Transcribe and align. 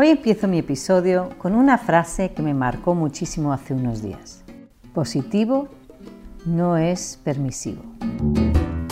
Hoy 0.00 0.10
empiezo 0.10 0.46
mi 0.46 0.60
episodio 0.60 1.30
con 1.38 1.56
una 1.56 1.76
frase 1.76 2.30
que 2.30 2.40
me 2.40 2.54
marcó 2.54 2.94
muchísimo 2.94 3.52
hace 3.52 3.74
unos 3.74 4.00
días. 4.00 4.44
Positivo 4.94 5.66
no 6.46 6.76
es 6.76 7.18
permisivo. 7.24 7.82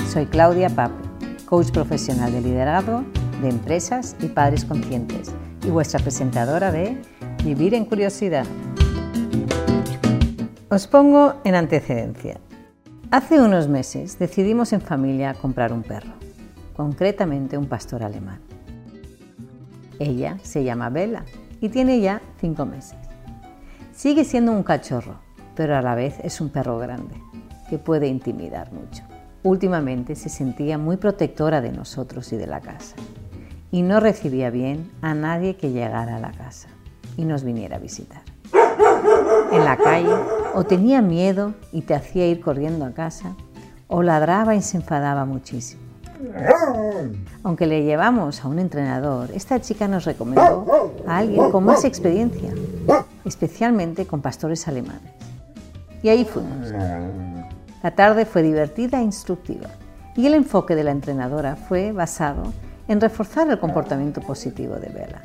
Soy 0.08 0.26
Claudia 0.26 0.68
Pape, 0.68 1.00
coach 1.44 1.70
profesional 1.70 2.32
de 2.32 2.40
liderazgo 2.40 3.04
de 3.40 3.50
empresas 3.50 4.16
y 4.20 4.26
padres 4.26 4.64
conscientes 4.64 5.30
y 5.64 5.70
vuestra 5.70 6.00
presentadora 6.00 6.72
de 6.72 7.00
Vivir 7.44 7.74
en 7.74 7.84
Curiosidad. 7.84 8.46
Os 10.70 10.88
pongo 10.88 11.34
en 11.44 11.54
antecedencia. 11.54 12.40
Hace 13.12 13.40
unos 13.40 13.68
meses 13.68 14.18
decidimos 14.18 14.72
en 14.72 14.80
familia 14.80 15.34
comprar 15.34 15.72
un 15.72 15.84
perro, 15.84 16.14
concretamente 16.74 17.56
un 17.56 17.66
pastor 17.66 18.02
alemán. 18.02 18.45
Ella 19.98 20.38
se 20.42 20.64
llama 20.64 20.90
Bella 20.90 21.24
y 21.60 21.68
tiene 21.68 22.00
ya 22.00 22.20
cinco 22.40 22.66
meses. 22.66 22.98
Sigue 23.94 24.24
siendo 24.24 24.52
un 24.52 24.62
cachorro, 24.62 25.16
pero 25.54 25.76
a 25.76 25.82
la 25.82 25.94
vez 25.94 26.16
es 26.22 26.40
un 26.40 26.50
perro 26.50 26.78
grande, 26.78 27.14
que 27.70 27.78
puede 27.78 28.08
intimidar 28.08 28.72
mucho. 28.72 29.02
Últimamente 29.42 30.16
se 30.16 30.28
sentía 30.28 30.76
muy 30.76 30.96
protectora 30.96 31.60
de 31.60 31.72
nosotros 31.72 32.32
y 32.32 32.36
de 32.36 32.46
la 32.46 32.60
casa, 32.60 32.96
y 33.70 33.82
no 33.82 34.00
recibía 34.00 34.50
bien 34.50 34.90
a 35.00 35.14
nadie 35.14 35.56
que 35.56 35.70
llegara 35.70 36.16
a 36.16 36.20
la 36.20 36.32
casa 36.32 36.68
y 37.16 37.24
nos 37.24 37.42
viniera 37.42 37.76
a 37.76 37.80
visitar. 37.80 38.22
En 39.52 39.64
la 39.64 39.76
calle 39.76 40.14
o 40.54 40.64
tenía 40.64 41.00
miedo 41.00 41.54
y 41.72 41.82
te 41.82 41.94
hacía 41.94 42.26
ir 42.26 42.40
corriendo 42.40 42.84
a 42.84 42.92
casa, 42.92 43.34
o 43.88 44.02
ladraba 44.02 44.56
y 44.56 44.62
se 44.62 44.78
enfadaba 44.78 45.24
muchísimo. 45.24 45.85
Aunque 47.42 47.66
le 47.66 47.84
llevamos 47.84 48.44
a 48.44 48.48
un 48.48 48.58
entrenador, 48.58 49.30
esta 49.32 49.60
chica 49.60 49.88
nos 49.88 50.04
recomendó 50.04 50.92
a 51.06 51.18
alguien 51.18 51.50
con 51.50 51.64
más 51.64 51.84
experiencia, 51.84 52.52
especialmente 53.24 54.06
con 54.06 54.20
pastores 54.20 54.66
alemanes. 54.68 55.12
Y 56.02 56.08
ahí 56.08 56.24
fuimos. 56.24 56.72
La 57.82 57.90
tarde 57.94 58.24
fue 58.24 58.42
divertida 58.42 59.00
e 59.00 59.02
instructiva 59.02 59.68
y 60.16 60.26
el 60.26 60.34
enfoque 60.34 60.74
de 60.74 60.84
la 60.84 60.90
entrenadora 60.90 61.56
fue 61.56 61.92
basado 61.92 62.52
en 62.88 63.00
reforzar 63.00 63.48
el 63.50 63.58
comportamiento 63.58 64.20
positivo 64.20 64.76
de 64.76 64.88
Bella, 64.88 65.22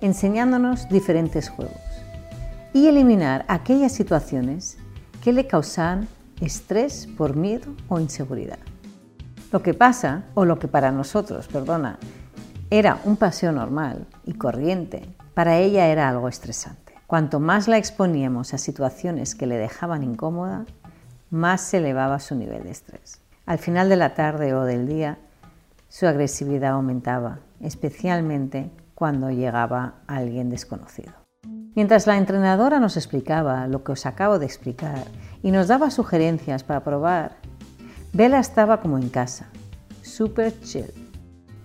enseñándonos 0.00 0.88
diferentes 0.88 1.48
juegos 1.48 1.76
y 2.72 2.86
eliminar 2.86 3.44
aquellas 3.48 3.92
situaciones 3.92 4.78
que 5.22 5.32
le 5.32 5.46
causaban 5.46 6.08
estrés 6.40 7.08
por 7.16 7.34
miedo 7.34 7.72
o 7.88 7.98
inseguridad. 7.98 8.58
Lo 9.50 9.62
que 9.62 9.72
pasa, 9.72 10.24
o 10.34 10.44
lo 10.44 10.58
que 10.58 10.68
para 10.68 10.92
nosotros, 10.92 11.48
perdona, 11.48 11.98
era 12.68 13.00
un 13.04 13.16
paseo 13.16 13.50
normal 13.50 14.06
y 14.26 14.34
corriente, 14.34 15.08
para 15.32 15.56
ella 15.56 15.86
era 15.86 16.08
algo 16.08 16.28
estresante. 16.28 16.92
Cuanto 17.06 17.40
más 17.40 17.66
la 17.66 17.78
exponíamos 17.78 18.52
a 18.52 18.58
situaciones 18.58 19.34
que 19.34 19.46
le 19.46 19.56
dejaban 19.56 20.02
incómoda, 20.02 20.66
más 21.30 21.62
se 21.62 21.78
elevaba 21.78 22.18
su 22.18 22.34
nivel 22.34 22.64
de 22.64 22.72
estrés. 22.72 23.22
Al 23.46 23.58
final 23.58 23.88
de 23.88 23.96
la 23.96 24.12
tarde 24.14 24.52
o 24.52 24.64
del 24.64 24.86
día, 24.86 25.16
su 25.88 26.06
agresividad 26.06 26.72
aumentaba, 26.72 27.38
especialmente 27.60 28.70
cuando 28.94 29.30
llegaba 29.30 29.94
alguien 30.06 30.50
desconocido. 30.50 31.12
Mientras 31.74 32.06
la 32.06 32.18
entrenadora 32.18 32.80
nos 32.80 32.98
explicaba 32.98 33.66
lo 33.66 33.82
que 33.82 33.92
os 33.92 34.04
acabo 34.04 34.38
de 34.38 34.44
explicar 34.44 35.04
y 35.42 35.52
nos 35.52 35.68
daba 35.68 35.90
sugerencias 35.90 36.64
para 36.64 36.84
probar 36.84 37.36
Bella 38.18 38.40
estaba 38.40 38.80
como 38.80 38.98
en 38.98 39.10
casa, 39.10 39.46
súper 40.02 40.52
chill. 40.62 40.92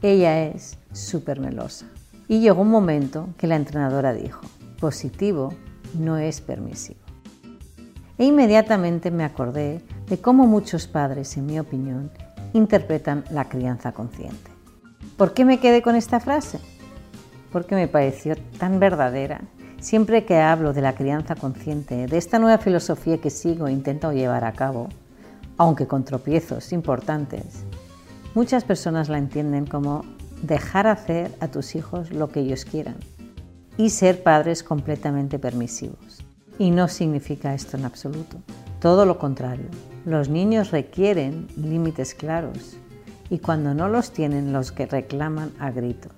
Ella 0.04 0.44
es 0.44 0.78
súper 0.92 1.40
melosa. 1.40 1.88
Y 2.28 2.42
llegó 2.42 2.62
un 2.62 2.70
momento 2.70 3.30
que 3.40 3.48
la 3.48 3.56
entrenadora 3.56 4.14
dijo, 4.14 4.42
positivo 4.80 5.56
no 5.98 6.20
es 6.20 6.42
permisivo. 6.42 7.00
E 8.20 8.26
inmediatamente 8.26 9.10
me 9.10 9.23
acordé 9.23 9.82
de 10.08 10.22
cómo 10.22 10.45
muchos 10.45 10.86
padres, 10.86 11.36
en 11.38 11.48
mi 11.48 11.58
opinión, 11.58 12.11
interpretan 12.54 13.23
la 13.32 13.50
crianza 13.50 13.92
consciente. 13.92 14.52
¿Por 15.17 15.33
qué 15.33 15.45
me 15.45 15.60
quedé 15.60 15.82
con 15.82 15.95
esta 15.95 16.20
frase? 16.20 16.60
Porque 17.52 17.73
me 17.73 17.88
pareció 17.88 18.36
tan 18.60 18.80
verdadera. 18.80 19.42
Siempre 19.80 20.23
que 20.23 20.38
hablo 20.38 20.72
de 20.72 20.82
la 20.82 20.94
crianza 20.94 21.33
consciente, 21.33 22.06
de 22.06 22.17
esta 22.20 22.38
nueva 22.38 22.60
filosofía 22.60 23.17
que 23.17 23.32
sigo 23.32 23.66
e 23.66 23.72
intento 23.72 24.14
llevar 24.14 24.45
a 24.45 24.54
cabo, 24.54 24.89
aunque 25.58 25.87
con 25.87 26.03
tropiezos 26.03 26.73
importantes, 26.73 27.64
muchas 28.33 28.64
personas 28.64 29.09
la 29.09 29.17
entienden 29.17 29.65
como 29.65 30.03
dejar 30.41 30.87
hacer 30.87 31.31
a 31.39 31.47
tus 31.47 31.75
hijos 31.75 32.11
lo 32.11 32.30
que 32.30 32.41
ellos 32.41 32.65
quieran 32.65 32.95
y 33.77 33.89
ser 33.89 34.23
padres 34.23 34.64
completamente 34.64 35.39
permisivos. 35.39 36.23
Y 36.59 36.71
no 36.71 36.87
significa 36.87 37.53
esto 37.53 37.77
en 37.77 37.86
absoluto. 37.86 38.37
Todo 38.80 39.05
lo 39.05 39.17
contrario. 39.17 39.67
Los 40.05 40.30
niños 40.30 40.71
requieren 40.71 41.47
límites 41.55 42.14
claros 42.14 42.77
y 43.30 43.39
cuando 43.39 43.73
no 43.73 43.87
los 43.87 44.11
tienen 44.11 44.53
los 44.53 44.71
que 44.71 44.85
reclaman 44.85 45.52
a 45.59 45.71
gritos. 45.71 46.14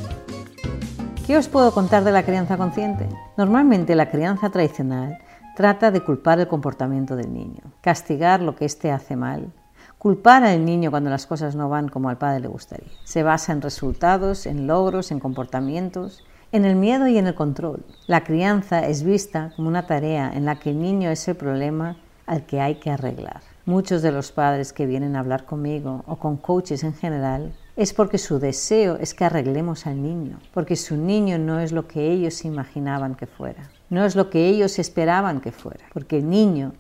¿Qué 1.25 1.37
os 1.37 1.47
puedo 1.47 1.71
contar 1.71 2.03
de 2.03 2.11
la 2.11 2.23
crianza 2.23 2.57
consciente? 2.57 3.07
Normalmente 3.35 3.95
la 3.95 4.09
crianza 4.09 4.49
tradicional 4.49 5.19
trata 5.57 5.89
de 5.89 6.01
culpar 6.01 6.39
el 6.39 6.47
comportamiento 6.47 7.15
del 7.15 7.33
niño, 7.33 7.63
castigar 7.81 8.43
lo 8.43 8.55
que 8.55 8.65
éste 8.65 8.91
hace 8.91 9.15
mal, 9.15 9.51
culpar 9.97 10.43
al 10.43 10.63
niño 10.63 10.91
cuando 10.91 11.09
las 11.09 11.25
cosas 11.25 11.55
no 11.55 11.67
van 11.67 11.89
como 11.89 12.09
al 12.09 12.19
padre 12.19 12.41
le 12.41 12.47
gustaría. 12.47 12.91
Se 13.05 13.23
basa 13.23 13.53
en 13.53 13.63
resultados, 13.63 14.45
en 14.45 14.67
logros, 14.67 15.09
en 15.09 15.19
comportamientos, 15.19 16.23
en 16.51 16.63
el 16.63 16.75
miedo 16.75 17.07
y 17.07 17.17
en 17.17 17.25
el 17.25 17.33
control. 17.33 17.83
La 18.05 18.23
crianza 18.23 18.85
es 18.85 19.01
vista 19.01 19.51
como 19.55 19.67
una 19.67 19.87
tarea 19.87 20.31
en 20.31 20.45
la 20.45 20.59
que 20.59 20.69
el 20.69 20.79
niño 20.79 21.09
es 21.09 21.27
el 21.27 21.35
problema 21.35 21.97
al 22.27 22.45
que 22.45 22.61
hay 22.61 22.75
que 22.75 22.91
arreglar. 22.91 23.41
Muchos 23.65 24.03
de 24.03 24.11
los 24.11 24.31
padres 24.31 24.73
que 24.73 24.85
vienen 24.85 25.15
a 25.15 25.21
hablar 25.21 25.45
conmigo 25.45 26.03
o 26.05 26.17
con 26.17 26.37
coaches 26.37 26.83
en 26.83 26.93
general 26.93 27.51
es 27.75 27.95
porque 27.95 28.19
su 28.19 28.37
deseo 28.37 28.97
es 28.97 29.15
que 29.15 29.25
arreglemos 29.25 29.87
al 29.87 30.03
niño, 30.03 30.37
porque 30.53 30.75
su 30.75 30.97
niño 30.97 31.39
no 31.39 31.59
es 31.59 31.71
lo 31.71 31.87
que 31.87 32.11
ellos 32.11 32.45
imaginaban 32.45 33.15
que 33.15 33.25
fuera. 33.25 33.71
No 33.89 34.03
es 34.03 34.15
lo 34.15 34.29
que 34.29 34.47
ellos 34.47 34.79
esperaban 34.79 35.39
que 35.39 35.51
fuera, 35.51 35.85
porque 35.93 36.17
el 36.17 36.29
niño 36.29 36.73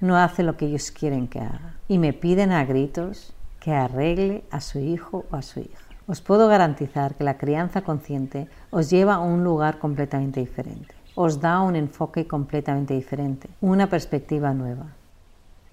no 0.00 0.18
hace 0.18 0.42
lo 0.42 0.56
que 0.56 0.66
ellos 0.66 0.90
quieren 0.90 1.26
que 1.26 1.40
haga. 1.40 1.74
Y 1.88 1.98
me 1.98 2.12
piden 2.12 2.52
a 2.52 2.64
gritos 2.64 3.32
que 3.60 3.72
arregle 3.72 4.44
a 4.50 4.60
su 4.60 4.78
hijo 4.78 5.24
o 5.30 5.36
a 5.36 5.42
su 5.42 5.60
hija. 5.60 5.84
Os 6.06 6.20
puedo 6.20 6.48
garantizar 6.48 7.14
que 7.14 7.24
la 7.24 7.38
crianza 7.38 7.82
consciente 7.82 8.48
os 8.70 8.90
lleva 8.90 9.14
a 9.14 9.20
un 9.20 9.42
lugar 9.42 9.78
completamente 9.78 10.40
diferente. 10.40 10.94
Os 11.14 11.40
da 11.40 11.60
un 11.60 11.76
enfoque 11.76 12.26
completamente 12.26 12.94
diferente, 12.94 13.48
una 13.60 13.88
perspectiva 13.88 14.52
nueva. 14.52 14.86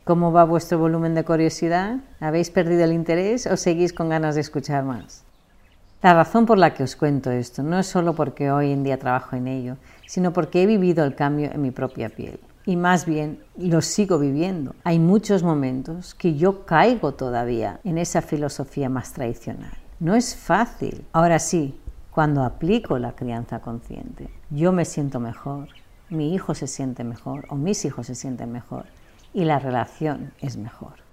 ¿Cómo 0.04 0.31
va 0.31 0.45
vuestro 0.45 0.80
volumen 0.80 1.16
de 1.16 1.25
curiosidad? 1.25 1.98
¿Habéis 2.22 2.50
perdido 2.50 2.86
el 2.86 2.94
interés 2.94 3.45
o 3.45 3.57
seguís 3.57 3.92
con 3.92 4.07
ganas 4.07 4.36
de 4.36 4.42
escuchar 4.42 4.86
más? 4.86 5.26
La 6.03 6.13
razón 6.13 6.45
por 6.45 6.59
la 6.59 6.75
que 6.75 6.83
os 6.83 6.95
cuento 6.95 7.31
esto 7.31 7.63
no 7.63 7.79
es 7.79 7.88
solo 7.88 8.13
porque 8.13 8.51
hoy 8.51 8.71
en 8.71 8.83
día 8.83 8.99
trabajo 8.99 9.35
en 9.35 9.47
ello, 9.47 9.77
sino 10.05 10.31
porque 10.31 10.61
he 10.61 10.67
vivido 10.67 11.03
el 11.03 11.15
cambio 11.15 11.49
en 11.51 11.61
mi 11.61 11.71
propia 11.71 12.09
piel. 12.09 12.39
Y 12.67 12.75
más 12.75 13.05
bien 13.05 13.39
lo 13.57 13.81
sigo 13.81 14.19
viviendo. 14.19 14.75
Hay 14.83 14.99
muchos 14.99 15.41
momentos 15.41 16.13
que 16.13 16.35
yo 16.35 16.65
caigo 16.65 17.13
todavía 17.13 17.79
en 17.83 17.97
esa 17.97 18.21
filosofía 18.21 18.89
más 18.89 19.13
tradicional. 19.13 19.71
No 19.99 20.13
es 20.13 20.35
fácil. 20.35 21.03
Ahora 21.13 21.39
sí, 21.39 21.79
Cuando 22.17 22.44
aplico 22.44 22.97
la 22.97 23.11
crianza 23.11 23.59
consciente, 23.59 24.31
yo 24.49 24.71
me 24.71 24.85
siento 24.85 25.19
mejor, 25.19 25.67
mi 26.09 26.33
hijo 26.33 26.55
se 26.55 26.65
siente 26.65 27.03
mejor 27.03 27.45
o 27.49 27.55
mis 27.55 27.85
hijos 27.85 28.07
se 28.07 28.15
sienten 28.15 28.51
mejor 28.51 28.85
y 29.35 29.45
la 29.45 29.59
relación 29.59 30.33
es 30.39 30.57
mejor. 30.57 31.06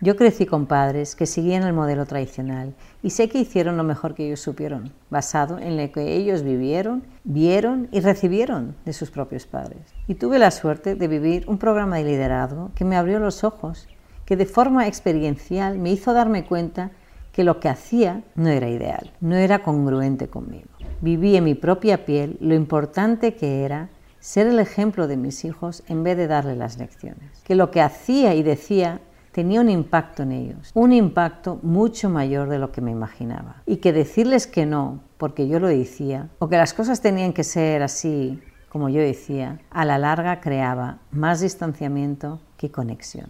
Yo 0.00 0.16
crecí 0.16 0.44
con 0.44 0.66
padres 0.66 1.14
que 1.14 1.24
seguían 1.24 1.62
el 1.62 1.72
modelo 1.72 2.04
tradicional 2.04 2.74
y 3.02 3.10
sé 3.10 3.28
que 3.28 3.38
hicieron 3.38 3.76
lo 3.76 3.84
mejor 3.84 4.14
que 4.14 4.26
ellos 4.26 4.40
supieron, 4.40 4.92
basado 5.08 5.58
en 5.58 5.76
lo 5.76 5.92
que 5.92 6.16
ellos 6.16 6.42
vivieron, 6.42 7.04
vieron 7.22 7.88
y 7.92 8.00
recibieron 8.00 8.74
de 8.84 8.92
sus 8.92 9.10
propios 9.10 9.46
padres. 9.46 9.78
Y 10.08 10.14
tuve 10.14 10.38
la 10.38 10.50
suerte 10.50 10.96
de 10.96 11.08
vivir 11.08 11.44
un 11.48 11.58
programa 11.58 11.96
de 11.96 12.04
liderazgo 12.04 12.72
que 12.74 12.84
me 12.84 12.96
abrió 12.96 13.20
los 13.20 13.44
ojos, 13.44 13.88
que 14.26 14.36
de 14.36 14.46
forma 14.46 14.88
experiencial 14.88 15.78
me 15.78 15.92
hizo 15.92 16.12
darme 16.12 16.44
cuenta 16.44 16.90
que 17.32 17.44
lo 17.44 17.60
que 17.60 17.68
hacía 17.68 18.22
no 18.34 18.48
era 18.48 18.68
ideal, 18.68 19.12
no 19.20 19.36
era 19.36 19.62
congruente 19.62 20.28
conmigo. 20.28 20.68
Viví 21.00 21.36
en 21.36 21.44
mi 21.44 21.54
propia 21.54 22.04
piel 22.04 22.36
lo 22.40 22.54
importante 22.54 23.34
que 23.34 23.64
era 23.64 23.90
ser 24.18 24.48
el 24.48 24.58
ejemplo 24.58 25.06
de 25.06 25.16
mis 25.16 25.44
hijos 25.44 25.82
en 25.86 26.02
vez 26.02 26.16
de 26.16 26.26
darle 26.26 26.56
las 26.56 26.78
lecciones. 26.78 27.42
Que 27.44 27.54
lo 27.54 27.70
que 27.70 27.80
hacía 27.80 28.34
y 28.34 28.42
decía 28.42 29.00
tenía 29.34 29.60
un 29.60 29.68
impacto 29.68 30.22
en 30.22 30.32
ellos, 30.32 30.70
un 30.72 30.92
impacto 30.92 31.58
mucho 31.62 32.08
mayor 32.08 32.48
de 32.48 32.58
lo 32.58 32.72
que 32.72 32.80
me 32.80 32.92
imaginaba. 32.92 33.56
Y 33.66 33.76
que 33.76 33.92
decirles 33.92 34.46
que 34.46 34.64
no, 34.64 35.00
porque 35.18 35.48
yo 35.48 35.60
lo 35.60 35.66
decía, 35.66 36.30
o 36.38 36.48
que 36.48 36.56
las 36.56 36.72
cosas 36.72 37.02
tenían 37.02 37.32
que 37.32 37.44
ser 37.44 37.82
así 37.82 38.40
como 38.74 38.88
yo 38.88 39.00
decía, 39.00 39.60
a 39.70 39.84
la 39.84 39.98
larga 39.98 40.40
creaba 40.40 40.98
más 41.12 41.40
distanciamiento 41.40 42.40
que 42.56 42.72
conexión. 42.72 43.28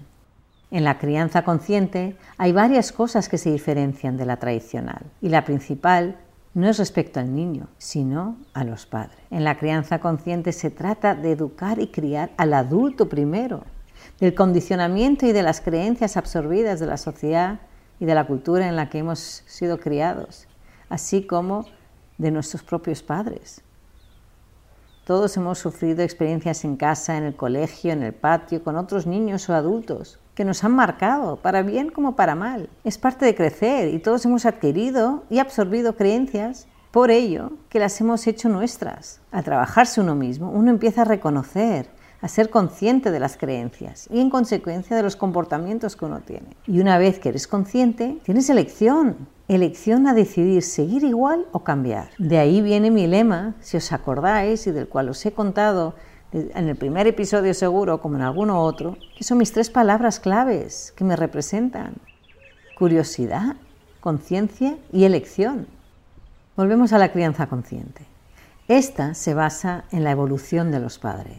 En 0.70 0.84
la 0.84 0.96
crianza 0.96 1.44
consciente 1.44 2.16
hay 2.38 2.52
varias 2.52 2.92
cosas 2.92 3.28
que 3.28 3.36
se 3.36 3.52
diferencian 3.52 4.16
de 4.16 4.24
la 4.24 4.38
tradicional 4.38 5.02
y 5.20 5.28
la 5.28 5.44
principal 5.44 6.16
no 6.54 6.66
es 6.66 6.78
respecto 6.78 7.20
al 7.20 7.34
niño, 7.34 7.68
sino 7.76 8.38
a 8.54 8.64
los 8.64 8.86
padres. 8.86 9.18
En 9.30 9.44
la 9.44 9.58
crianza 9.58 9.98
consciente 9.98 10.50
se 10.52 10.70
trata 10.70 11.14
de 11.14 11.32
educar 11.32 11.78
y 11.78 11.88
criar 11.88 12.30
al 12.38 12.54
adulto 12.54 13.10
primero, 13.10 13.64
del 14.20 14.34
condicionamiento 14.34 15.26
y 15.26 15.32
de 15.32 15.42
las 15.42 15.60
creencias 15.60 16.16
absorbidas 16.16 16.80
de 16.80 16.86
la 16.86 16.96
sociedad 16.96 17.60
y 18.00 18.04
de 18.04 18.14
la 18.14 18.26
cultura 18.26 18.68
en 18.68 18.76
la 18.76 18.88
que 18.88 18.98
hemos 18.98 19.42
sido 19.46 19.78
criados, 19.78 20.46
así 20.88 21.26
como 21.26 21.66
de 22.18 22.30
nuestros 22.30 22.62
propios 22.62 23.02
padres. 23.02 23.62
Todos 25.04 25.36
hemos 25.36 25.58
sufrido 25.58 26.02
experiencias 26.02 26.64
en 26.64 26.76
casa, 26.76 27.18
en 27.18 27.24
el 27.24 27.36
colegio, 27.36 27.92
en 27.92 28.02
el 28.02 28.14
patio, 28.14 28.64
con 28.64 28.76
otros 28.76 29.06
niños 29.06 29.48
o 29.50 29.54
adultos 29.54 30.18
que 30.34 30.44
nos 30.44 30.64
han 30.64 30.72
marcado, 30.72 31.36
para 31.36 31.62
bien 31.62 31.90
como 31.90 32.16
para 32.16 32.34
mal. 32.34 32.68
Es 32.84 32.98
parte 32.98 33.24
de 33.24 33.34
crecer 33.34 33.92
y 33.92 33.98
todos 33.98 34.24
hemos 34.24 34.46
adquirido 34.46 35.24
y 35.30 35.38
absorbido 35.38 35.94
creencias 35.94 36.66
por 36.90 37.10
ello 37.10 37.52
que 37.68 37.78
las 37.78 38.00
hemos 38.00 38.26
hecho 38.26 38.48
nuestras. 38.48 39.20
Al 39.30 39.44
trabajarse 39.44 40.00
uno 40.00 40.14
mismo, 40.14 40.50
uno 40.50 40.70
empieza 40.70 41.02
a 41.02 41.04
reconocer, 41.04 41.88
a 42.24 42.28
ser 42.28 42.48
consciente 42.48 43.10
de 43.10 43.20
las 43.20 43.36
creencias 43.36 44.08
y 44.10 44.18
en 44.18 44.30
consecuencia 44.30 44.96
de 44.96 45.02
los 45.02 45.14
comportamientos 45.14 45.94
que 45.94 46.06
uno 46.06 46.20
tiene. 46.20 46.56
Y 46.66 46.80
una 46.80 46.96
vez 46.96 47.18
que 47.18 47.28
eres 47.28 47.46
consciente, 47.46 48.16
tienes 48.24 48.48
elección, 48.48 49.28
elección 49.46 50.06
a 50.06 50.14
decidir 50.14 50.62
seguir 50.62 51.04
igual 51.04 51.44
o 51.52 51.64
cambiar. 51.64 52.08
De 52.16 52.38
ahí 52.38 52.62
viene 52.62 52.90
mi 52.90 53.06
lema, 53.06 53.56
si 53.60 53.76
os 53.76 53.92
acordáis 53.92 54.66
y 54.66 54.70
del 54.70 54.88
cual 54.88 55.10
os 55.10 55.26
he 55.26 55.32
contado 55.32 55.96
en 56.32 56.66
el 56.66 56.76
primer 56.76 57.06
episodio 57.06 57.52
seguro 57.52 58.00
como 58.00 58.16
en 58.16 58.22
alguno 58.22 58.62
otro, 58.62 58.96
que 59.18 59.22
son 59.22 59.36
mis 59.36 59.52
tres 59.52 59.68
palabras 59.68 60.18
claves 60.18 60.94
que 60.96 61.04
me 61.04 61.16
representan. 61.16 61.96
Curiosidad, 62.78 63.56
conciencia 64.00 64.78
y 64.94 65.04
elección. 65.04 65.66
Volvemos 66.56 66.94
a 66.94 66.98
la 66.98 67.12
crianza 67.12 67.48
consciente. 67.48 68.06
Esta 68.66 69.12
se 69.12 69.34
basa 69.34 69.84
en 69.92 70.04
la 70.04 70.10
evolución 70.10 70.70
de 70.70 70.80
los 70.80 70.98
padres, 70.98 71.36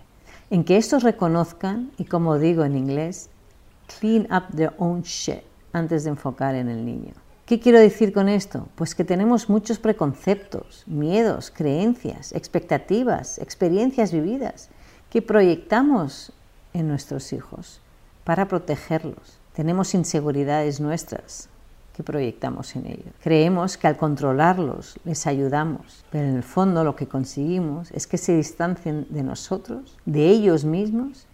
en 0.50 0.64
que 0.64 0.78
estos 0.78 1.04
reconozcan 1.04 1.92
y, 1.98 2.06
como 2.06 2.38
digo 2.40 2.64
en 2.64 2.76
inglés, 2.76 3.30
clean 4.00 4.28
up 4.32 4.56
their 4.56 4.74
own 4.78 5.02
shit 5.02 5.42
antes 5.74 6.04
de 6.04 6.12
enfocar 6.12 6.56
en 6.56 6.70
el 6.70 6.86
niño. 6.86 7.14
¿Qué 7.46 7.60
quiero 7.60 7.80
decir 7.80 8.12
con 8.12 8.28
esto? 8.28 8.68
Pues 8.76 8.96
que 8.96 9.04
tenemos 9.04 9.50
muchos 9.50 9.78
preconceptos, 9.78 10.84
miedos, 10.88 11.52
creencias, 11.52 12.32
expectativas, 12.34 13.38
experiencias 13.38 14.12
vividas 14.12 14.70
que 15.12 15.22
proyectamos 15.22 16.34
en 16.74 16.88
nuestros 16.88 17.34
hijos 17.34 17.82
para 18.24 18.48
protegerlos. 18.48 19.40
Tenemos 19.54 19.94
inseguridades 19.94 20.80
nuestras 20.80 21.50
que 21.96 22.04
proyectamos 22.04 22.76
en 22.76 22.88
ellos. 22.88 23.14
Creemos 23.24 23.78
que 23.78 23.88
al 23.88 23.98
controlarlos 23.98 25.00
les 25.06 25.26
ayudamos, 25.28 26.04
pero 26.12 26.28
en 26.28 26.36
el 26.36 26.44
fondo 26.44 26.84
lo 26.84 26.96
que 26.96 27.08
conseguimos 27.08 27.92
es 27.92 28.08
que 28.08 28.18
se 28.18 28.36
distancien 28.36 29.08
de 29.10 29.24
nosotros, 29.24 29.98
de 30.06 30.28
ellos 30.28 30.66
mismos 30.66 31.26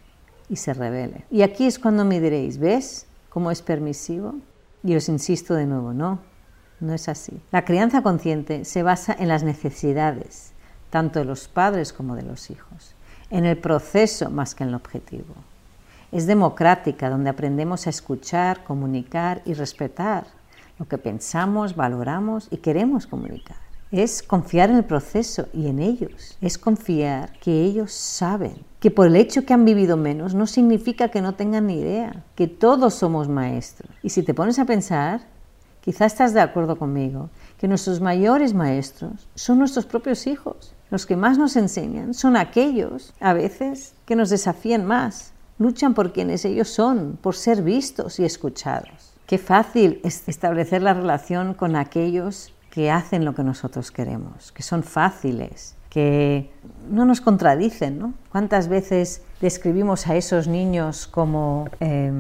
y 0.50 0.58
se 0.58 0.74
rebelen. 0.74 1.24
Y 1.32 1.42
aquí 1.42 1.66
es 1.66 1.80
cuando 1.80 2.06
me 2.06 2.20
diréis, 2.20 2.58
¿ves 2.58 3.08
cómo 3.30 3.52
es 3.52 3.62
permisivo? 3.62 4.36
Y 4.84 4.96
os 4.96 5.10
insisto 5.10 5.56
de 5.56 5.66
nuevo, 5.66 5.94
no, 5.94 6.20
no 6.80 6.94
es 6.94 7.10
así. 7.10 7.40
La 7.52 7.66
crianza 7.66 8.04
consciente 8.04 8.66
se 8.66 8.84
basa 8.84 9.16
en 9.18 9.28
las 9.28 9.44
necesidades, 9.44 10.54
tanto 10.90 11.20
de 11.20 11.26
los 11.26 11.48
padres 11.48 11.94
como 11.94 12.16
de 12.16 12.24
los 12.24 12.50
hijos 12.50 12.96
en 13.32 13.46
el 13.46 13.58
proceso 13.58 14.30
más 14.30 14.54
que 14.54 14.64
en 14.64 14.70
el 14.70 14.76
objetivo. 14.76 15.34
Es 16.12 16.28
democrática, 16.28 17.10
donde 17.10 17.30
aprendemos 17.30 17.88
a 17.88 17.90
escuchar, 17.90 18.64
comunicar 18.66 19.42
y 19.46 19.54
respetar 19.54 20.26
lo 20.82 20.88
que 20.88 20.98
pensamos, 20.98 21.76
valoramos 21.76 22.48
y 22.50 22.58
queremos 22.58 23.06
comunicar. 23.06 23.58
Es 23.92 24.24
confiar 24.24 24.72
en 24.72 24.78
el 24.78 24.84
proceso 24.84 25.46
y 25.54 25.68
en 25.68 25.78
ellos. 25.78 26.40
Es 26.42 26.58
confiar 26.58 27.38
que 27.40 27.64
ellos 27.64 27.92
saben, 27.92 28.56
que 28.80 28.90
por 28.90 29.06
el 29.06 29.16
hecho 29.16 29.46
que 29.46 29.54
han 29.54 29.64
vivido 29.64 29.96
menos 29.96 30.34
no 30.34 30.48
significa 30.48 31.10
que 31.10 31.22
no 31.22 31.36
tengan 31.36 31.68
ni 31.68 31.76
idea, 31.76 32.24
que 32.34 32.48
todos 32.48 32.96
somos 32.96 33.30
maestros. 33.30 33.92
Y 34.02 34.10
si 34.10 34.24
te 34.24 34.34
pones 34.34 34.58
a 34.58 34.66
pensar, 34.66 35.22
quizás 35.82 36.14
estás 36.14 36.34
de 36.34 36.42
acuerdo 36.42 36.80
conmigo, 36.80 37.30
que 37.60 37.68
nuestros 37.68 38.02
mayores 38.02 38.56
maestros 38.56 39.28
son 39.36 39.60
nuestros 39.60 39.86
propios 39.86 40.26
hijos. 40.26 40.74
Los 40.90 41.06
que 41.06 41.16
más 41.16 41.38
nos 41.38 41.58
enseñan 41.58 42.16
son 42.16 42.38
aquellos, 42.38 43.14
a 43.20 43.34
veces, 43.34 43.94
que 44.08 44.16
nos 44.16 44.32
desafían 44.32 44.84
más, 44.84 45.32
luchan 45.60 45.94
por 45.94 46.12
quienes 46.12 46.44
ellos 46.44 46.70
son, 46.70 47.20
por 47.22 47.36
ser 47.36 47.62
vistos 47.62 48.20
y 48.20 48.26
escuchados. 48.26 49.11
Qué 49.32 49.38
fácil 49.38 50.02
es 50.04 50.28
establecer 50.28 50.82
la 50.82 50.94
relación 50.94 51.54
con 51.54 51.78
aquellos 51.78 52.54
que 52.70 52.92
hacen 52.92 53.24
lo 53.24 53.34
que 53.34 53.46
nosotros 53.46 53.90
queremos, 53.90 54.52
que 54.52 54.62
son 54.62 54.84
fáciles, 54.84 55.78
que 55.90 56.52
no 56.90 57.06
nos 57.06 57.22
contradicen, 57.22 57.98
¿no? 57.98 58.14
¿Cuántas 58.30 58.68
veces 58.68 59.22
describimos 59.40 60.08
a 60.08 60.18
esos 60.18 60.50
niños 60.50 61.08
como, 61.08 61.70
eh, 61.80 62.12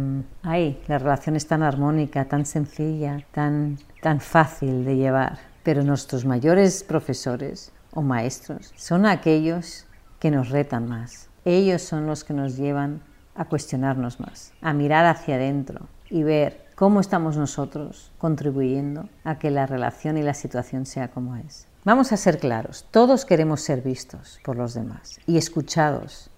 ay, 0.43 0.81
la 0.87 0.99
relación 0.99 1.35
es 1.35 1.47
tan 1.47 1.63
armónica, 1.63 2.29
tan 2.29 2.45
sencilla, 2.45 3.25
tan, 3.33 3.77
tan 4.01 4.21
fácil 4.21 4.85
de 4.85 4.95
llevar? 4.95 5.37
Pero 5.63 5.83
nuestros 5.83 6.23
mayores 6.23 6.81
profesores 6.81 7.73
o 7.93 8.01
maestros 8.01 8.71
son 8.77 9.05
aquellos 9.05 9.85
que 10.17 10.31
nos 10.31 10.47
retan 10.47 10.87
más. 10.87 11.27
Ellos 11.43 11.81
son 11.81 12.07
los 12.07 12.23
que 12.23 12.33
nos 12.33 12.55
llevan 12.55 13.01
a 13.35 13.43
cuestionarnos 13.43 14.21
más, 14.21 14.53
a 14.61 14.71
mirar 14.71 15.05
hacia 15.05 15.35
adentro 15.35 15.87
y 16.09 16.23
ver 16.23 16.70
cómo 16.81 16.99
estamos 16.99 17.37
nosotros 17.37 18.11
contribuyendo 18.17 19.07
a 19.23 19.37
que 19.37 19.51
la 19.51 19.67
relación 19.67 20.17
y 20.17 20.23
la 20.23 20.33
situación 20.33 20.87
sea 20.87 21.09
como 21.09 21.35
es. 21.35 21.67
Vamos 21.85 22.11
a 22.11 22.17
ser 22.17 22.39
claros, 22.39 22.87
todos 22.89 23.23
queremos 23.23 23.61
ser 23.61 23.83
vistos 23.83 24.39
por 24.43 24.55
los 24.55 24.73
demás 24.73 25.19
y 25.27 25.37
escuchados. 25.37 26.31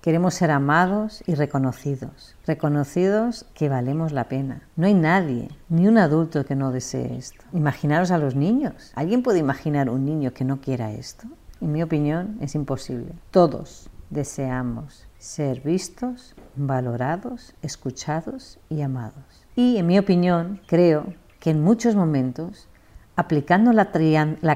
Queremos 0.00 0.34
ser 0.34 0.52
amados 0.52 1.24
y 1.26 1.34
reconocidos, 1.34 2.36
reconocidos 2.46 3.44
que 3.54 3.68
valemos 3.68 4.12
la 4.12 4.28
pena. 4.28 4.62
No 4.76 4.86
hay 4.86 4.94
nadie, 4.94 5.48
ni 5.68 5.88
un 5.88 5.98
adulto 5.98 6.46
que 6.46 6.54
no 6.54 6.70
desee 6.70 7.16
esto. 7.16 7.44
Imaginaros 7.52 8.12
a 8.12 8.18
los 8.18 8.36
niños. 8.36 8.92
¿Alguien 8.94 9.24
puede 9.24 9.40
imaginar 9.40 9.90
un 9.90 10.04
niño 10.04 10.32
que 10.32 10.44
no 10.44 10.60
quiera 10.60 10.92
esto? 10.92 11.26
En 11.60 11.72
mi 11.72 11.82
opinión 11.82 12.38
es 12.40 12.54
imposible. 12.54 13.14
Todos 13.32 13.90
deseamos 14.10 15.08
ser 15.18 15.60
vistos, 15.60 16.36
valorados, 16.54 17.52
escuchados 17.62 18.60
y 18.68 18.82
amados. 18.82 19.47
Y 19.58 19.76
en 19.76 19.86
mi 19.86 19.98
opinión 19.98 20.60
creo 20.66 21.12
que 21.40 21.50
en 21.50 21.62
muchos 21.62 21.96
momentos 21.96 22.68
Aplicando 23.18 23.72
la, 23.72 23.90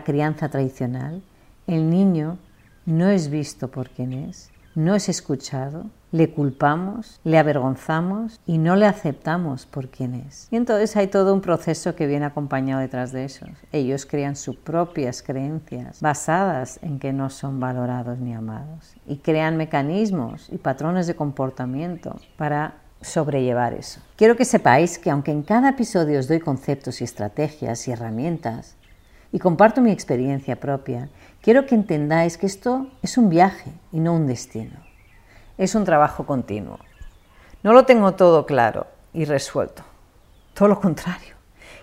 crianza 0.05 0.49
tradicional, 0.49 1.21
el 1.67 1.91
niño 1.91 2.39
no 2.87 3.09
es 3.09 3.29
visto 3.29 3.67
por 3.73 3.91
quien 3.91 4.13
es, 4.13 4.53
no 4.77 4.95
es 4.95 5.09
escuchado, 5.09 5.87
le 6.13 6.31
culpamos, 6.31 7.19
le 7.25 7.39
avergonzamos 7.39 8.39
y 8.47 8.59
no 8.59 8.77
le 8.77 8.87
aceptamos 8.87 9.67
por 9.67 9.89
quien 9.89 10.15
es. 10.15 10.47
Y 10.53 10.55
entonces 10.55 10.97
hay 10.97 11.09
todo 11.09 11.35
un 11.35 11.41
proceso 11.41 11.97
que 11.97 12.07
viene 12.07 12.25
acompañado 12.25 12.81
detrás 12.81 13.11
de 13.11 13.25
eso. 13.25 13.47
Ellos 13.73 14.07
crean 14.07 14.37
sus 14.37 14.55
propias 14.55 15.25
creencias 15.25 16.01
basadas 16.01 16.79
en 16.83 17.01
que 17.01 17.13
no 17.13 17.31
son 17.31 17.59
valorados 17.59 18.21
ni 18.21 18.33
amados 18.33 18.95
y 19.09 19.17
crean 19.17 19.57
mecanismos 19.57 20.49
y 20.53 20.59
patrones 20.59 21.09
de 21.09 21.17
comportamiento 21.17 22.15
para 22.37 22.82
sobrellevar 23.03 23.75
eso. 23.75 24.01
Quiero 24.17 24.37
que 24.37 24.45
sepáis 24.45 24.99
que 24.99 25.11
aunque 25.11 25.31
en 25.31 25.43
cada 25.43 25.71
episodio 25.71 26.19
os 26.19 26.29
doy 26.29 26.41
conceptos 26.41 27.01
y 27.01 27.05
estrategias 27.05 27.87
y 27.89 27.93
herramientas, 27.93 28.77
y 29.33 29.39
comparto 29.39 29.81
mi 29.81 29.91
experiencia 29.91 30.61
propia, 30.61 31.09
quiero 31.41 31.67
que 31.67 31.75
entendáis 31.75 32.37
que 32.37 32.47
esto 32.47 32.87
es 33.03 33.17
un 33.17 33.31
viaje 33.31 33.73
y 33.91 34.01
no 34.01 34.15
un 34.15 34.27
destino. 34.27 34.79
Es 35.57 35.75
un 35.75 35.85
trabajo 35.85 36.27
continuo. 36.27 36.79
No 37.63 37.73
lo 37.73 37.85
tengo 37.85 38.13
todo 38.13 38.45
claro 38.45 38.87
y 39.13 39.25
resuelto. 39.25 39.83
Todo 40.55 40.69
lo 40.69 40.81
contrario. 40.81 41.35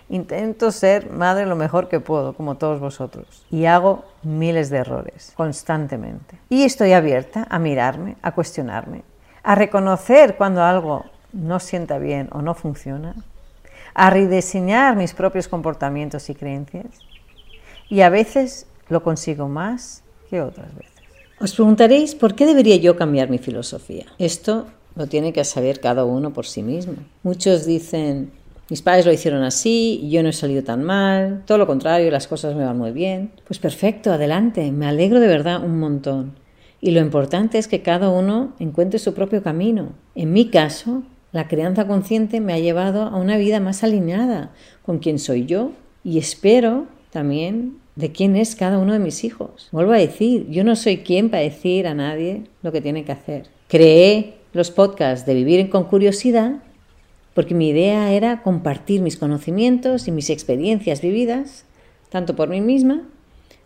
Intento 0.08 0.72
ser 0.72 1.10
madre 1.10 1.46
lo 1.46 1.54
mejor 1.54 1.88
que 1.88 2.00
puedo, 2.00 2.34
como 2.34 2.56
todos 2.56 2.80
vosotros, 2.80 3.46
y 3.48 3.66
hago 3.66 4.04
miles 4.24 4.68
de 4.68 4.78
errores 4.78 5.32
constantemente. 5.36 6.38
Y 6.48 6.64
estoy 6.64 6.92
abierta 6.92 7.46
a 7.48 7.58
mirarme, 7.60 8.16
a 8.20 8.32
cuestionarme, 8.32 9.02
a 9.42 9.54
reconocer 9.54 10.36
cuando 10.36 10.62
algo 10.62 11.04
no 11.32 11.60
sienta 11.60 11.98
bien 11.98 12.28
o 12.32 12.42
no 12.42 12.54
funciona, 12.54 13.14
a 13.94 14.10
rediseñar 14.10 14.96
mis 14.96 15.14
propios 15.14 15.48
comportamientos 15.48 16.30
y 16.30 16.34
creencias. 16.34 16.86
Y 17.88 18.02
a 18.02 18.08
veces 18.08 18.66
lo 18.88 19.02
consigo 19.02 19.48
más 19.48 20.02
que 20.28 20.40
otras 20.42 20.74
veces. 20.74 20.92
Os 21.40 21.54
preguntaréis 21.54 22.14
por 22.14 22.34
qué 22.34 22.46
debería 22.46 22.76
yo 22.76 22.96
cambiar 22.96 23.30
mi 23.30 23.38
filosofía. 23.38 24.06
Esto 24.18 24.66
lo 24.94 25.06
tiene 25.06 25.32
que 25.32 25.44
saber 25.44 25.80
cada 25.80 26.04
uno 26.04 26.32
por 26.32 26.46
sí 26.46 26.62
mismo. 26.62 26.94
Muchos 27.22 27.64
dicen, 27.64 28.30
mis 28.68 28.82
padres 28.82 29.06
lo 29.06 29.12
hicieron 29.12 29.42
así, 29.42 30.08
yo 30.10 30.22
no 30.22 30.28
he 30.28 30.32
salido 30.32 30.62
tan 30.62 30.84
mal, 30.84 31.42
todo 31.46 31.58
lo 31.58 31.66
contrario, 31.66 32.10
las 32.10 32.28
cosas 32.28 32.54
me 32.54 32.64
van 32.64 32.78
muy 32.78 32.92
bien. 32.92 33.32
Pues 33.46 33.58
perfecto, 33.58 34.12
adelante, 34.12 34.70
me 34.70 34.86
alegro 34.86 35.18
de 35.18 35.26
verdad 35.26 35.64
un 35.64 35.78
montón. 35.78 36.36
Y 36.80 36.92
lo 36.92 37.00
importante 37.00 37.58
es 37.58 37.68
que 37.68 37.82
cada 37.82 38.08
uno 38.08 38.54
encuentre 38.58 38.98
su 38.98 39.12
propio 39.12 39.42
camino. 39.42 39.92
En 40.14 40.32
mi 40.32 40.48
caso, 40.48 41.02
la 41.32 41.46
crianza 41.46 41.86
consciente 41.86 42.40
me 42.40 42.54
ha 42.54 42.58
llevado 42.58 43.02
a 43.02 43.16
una 43.16 43.36
vida 43.36 43.60
más 43.60 43.84
alineada 43.84 44.52
con 44.82 44.98
quien 44.98 45.18
soy 45.18 45.44
yo 45.44 45.72
y 46.02 46.18
espero 46.18 46.86
también 47.10 47.78
de 47.96 48.12
quién 48.12 48.34
es 48.34 48.56
cada 48.56 48.78
uno 48.78 48.94
de 48.94 48.98
mis 48.98 49.24
hijos. 49.24 49.68
Vuelvo 49.72 49.92
a 49.92 49.98
decir, 49.98 50.48
yo 50.48 50.64
no 50.64 50.74
soy 50.74 50.98
quien 50.98 51.28
para 51.28 51.42
decir 51.42 51.86
a 51.86 51.94
nadie 51.94 52.44
lo 52.62 52.72
que 52.72 52.80
tiene 52.80 53.04
que 53.04 53.12
hacer. 53.12 53.48
Creé 53.68 54.38
los 54.52 54.70
podcasts 54.70 55.26
de 55.26 55.34
Vivir 55.34 55.68
con 55.68 55.84
Curiosidad 55.84 56.62
porque 57.34 57.54
mi 57.54 57.68
idea 57.68 58.12
era 58.12 58.42
compartir 58.42 59.02
mis 59.02 59.16
conocimientos 59.16 60.08
y 60.08 60.12
mis 60.12 60.30
experiencias 60.30 61.00
vividas, 61.00 61.64
tanto 62.08 62.34
por 62.34 62.48
mí 62.48 62.60
misma 62.60 63.02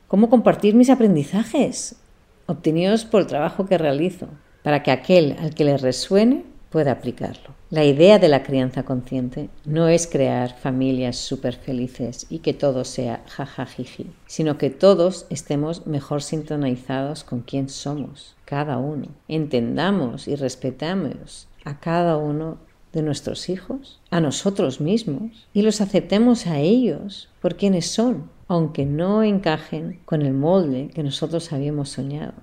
como 0.08 0.28
compartir 0.28 0.74
mis 0.74 0.90
aprendizajes 0.90 1.96
obtenidos 2.46 3.04
por 3.04 3.22
el 3.22 3.26
trabajo 3.26 3.66
que 3.66 3.78
realizo, 3.78 4.28
para 4.62 4.82
que 4.82 4.90
aquel 4.90 5.36
al 5.40 5.54
que 5.54 5.64
le 5.64 5.76
resuene 5.76 6.44
pueda 6.70 6.90
aplicarlo. 6.90 7.54
La 7.70 7.84
idea 7.84 8.18
de 8.18 8.26
la 8.26 8.42
crianza 8.42 8.82
consciente 8.82 9.48
no 9.64 9.86
es 9.86 10.08
crear 10.08 10.56
familias 10.56 11.16
súper 11.16 11.54
felices 11.54 12.26
y 12.30 12.40
que 12.40 12.52
todo 12.52 12.84
sea 12.84 13.22
jajajiji, 13.28 14.10
sino 14.26 14.58
que 14.58 14.70
todos 14.70 15.26
estemos 15.30 15.86
mejor 15.86 16.22
sintonizados 16.22 17.22
con 17.22 17.42
quién 17.42 17.68
somos, 17.68 18.34
cada 18.44 18.78
uno. 18.78 19.06
Entendamos 19.28 20.26
y 20.26 20.34
respetamos 20.34 21.46
a 21.64 21.78
cada 21.78 22.16
uno 22.16 22.58
de 22.92 23.02
nuestros 23.02 23.48
hijos, 23.48 24.00
a 24.10 24.20
nosotros 24.20 24.80
mismos, 24.80 25.46
y 25.52 25.62
los 25.62 25.80
aceptemos 25.80 26.46
a 26.46 26.58
ellos 26.58 27.28
por 27.40 27.56
quienes 27.56 27.86
son, 27.86 28.30
aunque 28.48 28.84
no 28.84 29.22
encajen 29.22 30.00
con 30.04 30.22
el 30.22 30.32
molde 30.32 30.90
que 30.94 31.02
nosotros 31.02 31.52
habíamos 31.52 31.88
soñado. 31.90 32.34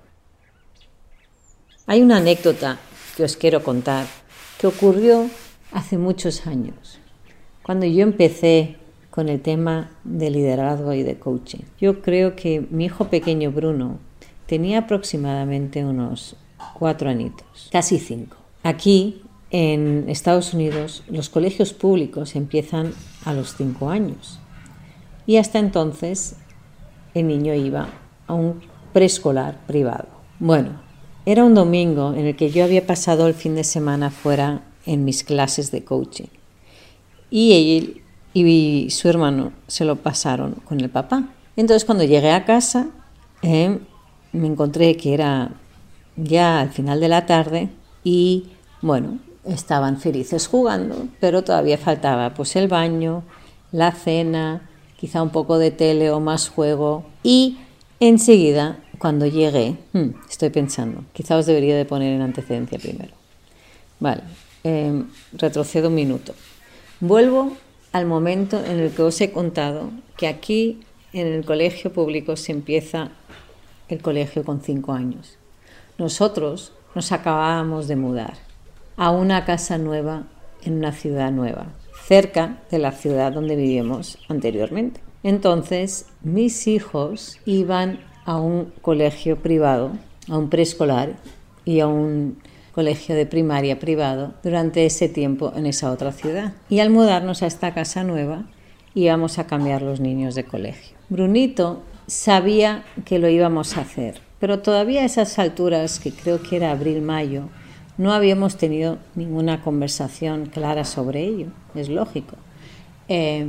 Hay 1.86 2.02
una 2.02 2.18
anécdota 2.18 2.78
que 3.16 3.24
os 3.24 3.36
quiero 3.36 3.62
contar 3.62 4.06
que 4.58 4.66
ocurrió 4.66 5.28
hace 5.72 5.98
muchos 5.98 6.46
años, 6.46 6.98
cuando 7.62 7.86
yo 7.86 8.02
empecé 8.02 8.76
con 9.10 9.28
el 9.28 9.40
tema 9.40 9.90
de 10.04 10.30
liderazgo 10.30 10.94
y 10.94 11.02
de 11.02 11.18
coaching. 11.18 11.64
Yo 11.80 12.00
creo 12.00 12.34
que 12.34 12.66
mi 12.70 12.86
hijo 12.86 13.08
pequeño 13.08 13.50
Bruno 13.52 13.98
tenía 14.46 14.78
aproximadamente 14.78 15.84
unos 15.84 16.36
cuatro 16.74 17.10
añitos, 17.10 17.68
casi 17.70 17.98
cinco. 17.98 18.36
Aquí 18.62 19.22
en 19.50 20.08
Estados 20.08 20.54
Unidos 20.54 21.02
los 21.08 21.28
colegios 21.28 21.72
públicos 21.74 22.36
empiezan 22.36 22.94
a 23.24 23.34
los 23.34 23.54
cinco 23.54 23.90
años 23.90 24.38
y 25.26 25.36
hasta 25.36 25.58
entonces 25.58 26.36
el 27.14 27.26
niño 27.28 27.54
iba 27.54 27.88
a 28.26 28.34
un 28.34 28.60
preescolar 28.92 29.58
privado. 29.66 30.08
Bueno, 30.38 30.80
era 31.24 31.44
un 31.44 31.54
domingo 31.54 32.14
en 32.14 32.26
el 32.26 32.36
que 32.36 32.50
yo 32.50 32.64
había 32.64 32.86
pasado 32.86 33.26
el 33.26 33.34
fin 33.34 33.54
de 33.54 33.64
semana 33.64 34.10
fuera 34.10 34.62
en 34.86 35.04
mis 35.04 35.22
clases 35.22 35.70
de 35.70 35.84
coaching. 35.84 36.26
Y 37.30 37.76
él 37.78 38.02
y 38.34 38.88
su 38.90 39.08
hermano 39.08 39.52
se 39.66 39.84
lo 39.84 39.96
pasaron 39.96 40.56
con 40.64 40.80
el 40.80 40.90
papá. 40.90 41.28
Entonces 41.56 41.84
cuando 41.84 42.04
llegué 42.04 42.30
a 42.30 42.44
casa 42.44 42.88
eh, 43.42 43.78
me 44.32 44.46
encontré 44.46 44.96
que 44.96 45.14
era 45.14 45.52
ya 46.16 46.60
al 46.60 46.70
final 46.70 47.00
de 47.00 47.08
la 47.08 47.26
tarde 47.26 47.68
y 48.04 48.48
bueno, 48.80 49.18
estaban 49.44 49.98
felices 49.98 50.46
jugando, 50.46 51.08
pero 51.20 51.42
todavía 51.44 51.78
faltaba 51.78 52.34
pues 52.34 52.56
el 52.56 52.68
baño, 52.68 53.22
la 53.70 53.92
cena, 53.92 54.68
quizá 55.02 55.20
un 55.20 55.30
poco 55.30 55.58
de 55.58 55.72
tele 55.72 56.12
o 56.12 56.20
más 56.20 56.48
juego 56.48 57.04
y 57.24 57.58
enseguida 57.98 58.78
cuando 58.98 59.26
llegué, 59.26 59.76
hmm, 59.92 60.10
estoy 60.30 60.50
pensando, 60.50 61.04
quizá 61.12 61.36
os 61.36 61.46
debería 61.46 61.76
de 61.76 61.84
poner 61.84 62.14
en 62.14 62.22
antecedencia 62.22 62.78
primero. 62.78 63.12
Vale, 63.98 64.22
em, 64.62 65.08
retrocedo 65.32 65.88
un 65.88 65.96
minuto. 65.96 66.34
Vuelvo 67.00 67.56
al 67.90 68.06
momento 68.06 68.64
en 68.64 68.78
el 68.78 68.92
que 68.92 69.02
os 69.02 69.20
he 69.20 69.32
contado 69.32 69.90
que 70.16 70.28
aquí 70.28 70.78
en 71.12 71.26
el 71.26 71.44
colegio 71.44 71.92
público 71.92 72.36
se 72.36 72.52
empieza 72.52 73.10
el 73.88 74.00
colegio 74.02 74.44
con 74.44 74.60
cinco 74.60 74.92
años. 74.92 75.36
Nosotros 75.98 76.74
nos 76.94 77.10
acabábamos 77.10 77.88
de 77.88 77.96
mudar 77.96 78.34
a 78.96 79.10
una 79.10 79.44
casa 79.44 79.78
nueva 79.78 80.28
en 80.62 80.74
una 80.74 80.92
ciudad 80.92 81.32
nueva, 81.32 81.66
cerca 82.12 82.58
de 82.70 82.78
la 82.78 82.92
ciudad 82.92 83.32
donde 83.32 83.56
vivíamos 83.56 84.18
anteriormente. 84.28 85.00
Entonces 85.22 86.04
mis 86.20 86.66
hijos 86.66 87.38
iban 87.46 88.00
a 88.26 88.36
un 88.36 88.70
colegio 88.82 89.38
privado, 89.38 89.92
a 90.28 90.36
un 90.36 90.50
preescolar 90.50 91.16
y 91.64 91.80
a 91.80 91.86
un 91.86 92.36
colegio 92.74 93.14
de 93.14 93.24
primaria 93.24 93.78
privado 93.78 94.34
durante 94.42 94.84
ese 94.84 95.08
tiempo 95.08 95.54
en 95.56 95.64
esa 95.64 95.90
otra 95.90 96.12
ciudad. 96.12 96.52
Y 96.68 96.80
al 96.80 96.90
mudarnos 96.90 97.42
a 97.42 97.46
esta 97.46 97.72
casa 97.72 98.04
nueva 98.04 98.44
íbamos 98.94 99.38
a 99.38 99.46
cambiar 99.46 99.80
los 99.80 99.98
niños 99.98 100.34
de 100.34 100.44
colegio. 100.44 100.94
Brunito 101.08 101.80
sabía 102.06 102.84
que 103.06 103.20
lo 103.20 103.30
íbamos 103.30 103.78
a 103.78 103.80
hacer, 103.80 104.20
pero 104.38 104.58
todavía 104.58 105.00
a 105.00 105.06
esas 105.06 105.38
alturas, 105.38 105.98
que 105.98 106.12
creo 106.12 106.42
que 106.42 106.56
era 106.56 106.72
abril-mayo, 106.72 107.44
no 107.98 108.12
habíamos 108.12 108.56
tenido 108.56 108.98
ninguna 109.14 109.62
conversación 109.62 110.46
clara 110.46 110.84
sobre 110.84 111.24
ello, 111.24 111.46
es 111.74 111.88
lógico. 111.88 112.36
Eh, 113.08 113.46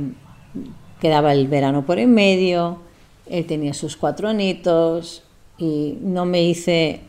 quedaba 1.00 1.32
el 1.32 1.48
verano 1.48 1.84
por 1.86 1.98
en 1.98 2.14
medio, 2.14 2.78
él 3.26 3.46
tenía 3.46 3.74
sus 3.74 3.96
cuatro 3.96 4.28
anitos 4.28 5.22
y 5.58 5.98
no 6.00 6.24
me 6.24 6.42
hice 6.42 7.00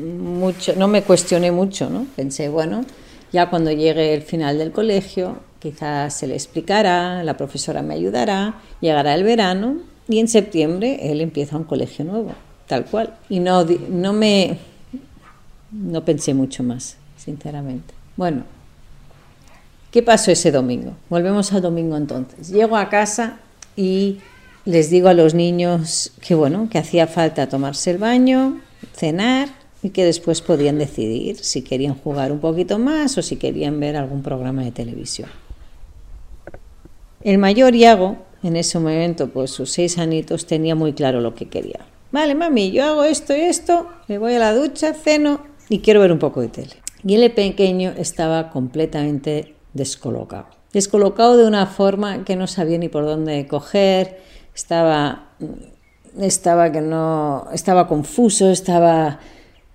mucho, 0.00 0.74
no 0.76 0.88
me 0.88 1.02
cuestioné 1.02 1.50
mucho, 1.50 1.90
¿no? 1.90 2.06
Pensé, 2.14 2.48
bueno, 2.48 2.84
ya 3.32 3.50
cuando 3.50 3.72
llegue 3.72 4.14
el 4.14 4.22
final 4.22 4.58
del 4.58 4.72
colegio, 4.72 5.38
quizás 5.58 6.14
se 6.14 6.26
le 6.26 6.34
explicará, 6.34 7.22
la 7.24 7.36
profesora 7.36 7.82
me 7.82 7.94
ayudará, 7.94 8.60
llegará 8.80 9.14
el 9.14 9.24
verano 9.24 9.78
y 10.08 10.20
en 10.20 10.28
septiembre 10.28 11.10
él 11.10 11.20
empieza 11.20 11.56
un 11.56 11.64
colegio 11.64 12.04
nuevo, 12.04 12.32
tal 12.66 12.84
cual. 12.84 13.14
Y 13.28 13.40
no, 13.40 13.64
no 13.90 14.12
me, 14.12 14.58
no 15.70 16.04
pensé 16.04 16.34
mucho 16.34 16.62
más, 16.62 16.96
sinceramente. 17.16 17.94
Bueno, 18.16 18.44
¿qué 19.90 20.02
pasó 20.02 20.30
ese 20.30 20.50
domingo? 20.50 20.92
Volvemos 21.10 21.52
al 21.52 21.62
domingo 21.62 21.96
entonces. 21.96 22.48
Llego 22.48 22.76
a 22.76 22.88
casa 22.88 23.38
y 23.76 24.18
les 24.64 24.90
digo 24.90 25.08
a 25.08 25.14
los 25.14 25.34
niños 25.34 26.12
que 26.20 26.34
bueno, 26.34 26.68
que 26.70 26.78
hacía 26.78 27.06
falta 27.06 27.48
tomarse 27.48 27.90
el 27.92 27.98
baño, 27.98 28.60
cenar 28.94 29.48
y 29.82 29.90
que 29.90 30.04
después 30.04 30.40
podían 30.40 30.78
decidir 30.78 31.38
si 31.38 31.62
querían 31.62 31.94
jugar 31.94 32.32
un 32.32 32.40
poquito 32.40 32.78
más 32.78 33.16
o 33.18 33.22
si 33.22 33.36
querían 33.36 33.78
ver 33.78 33.96
algún 33.96 34.22
programa 34.22 34.64
de 34.64 34.72
televisión. 34.72 35.28
El 37.22 37.38
mayor 37.38 37.74
Iago, 37.74 38.18
en 38.42 38.56
ese 38.56 38.78
momento, 38.78 39.28
pues 39.28 39.50
sus 39.50 39.72
seis 39.72 39.98
anitos, 39.98 40.46
tenía 40.46 40.74
muy 40.74 40.92
claro 40.92 41.20
lo 41.20 41.34
que 41.34 41.48
quería. 41.48 41.80
Vale, 42.12 42.34
mami, 42.34 42.70
yo 42.70 42.84
hago 42.84 43.04
esto 43.04 43.36
y 43.36 43.40
esto, 43.40 43.88
me 44.08 44.18
voy 44.18 44.34
a 44.34 44.38
la 44.38 44.54
ducha, 44.54 44.94
ceno 44.94 45.40
y 45.68 45.80
quiero 45.80 46.00
ver 46.00 46.12
un 46.12 46.18
poco 46.18 46.40
de 46.40 46.48
tele. 46.48 46.74
Y 47.04 47.14
el 47.14 47.32
pequeño 47.32 47.92
estaba 47.96 48.50
completamente 48.50 49.54
descolocado. 49.74 50.46
Descolocado 50.72 51.36
de 51.36 51.46
una 51.46 51.66
forma 51.66 52.24
que 52.24 52.36
no 52.36 52.46
sabía 52.46 52.78
ni 52.78 52.88
por 52.88 53.04
dónde 53.04 53.46
coger, 53.46 54.20
estaba, 54.54 55.30
estaba, 56.18 56.72
que 56.72 56.80
no, 56.80 57.48
estaba 57.52 57.86
confuso, 57.86 58.50
estaba 58.50 59.20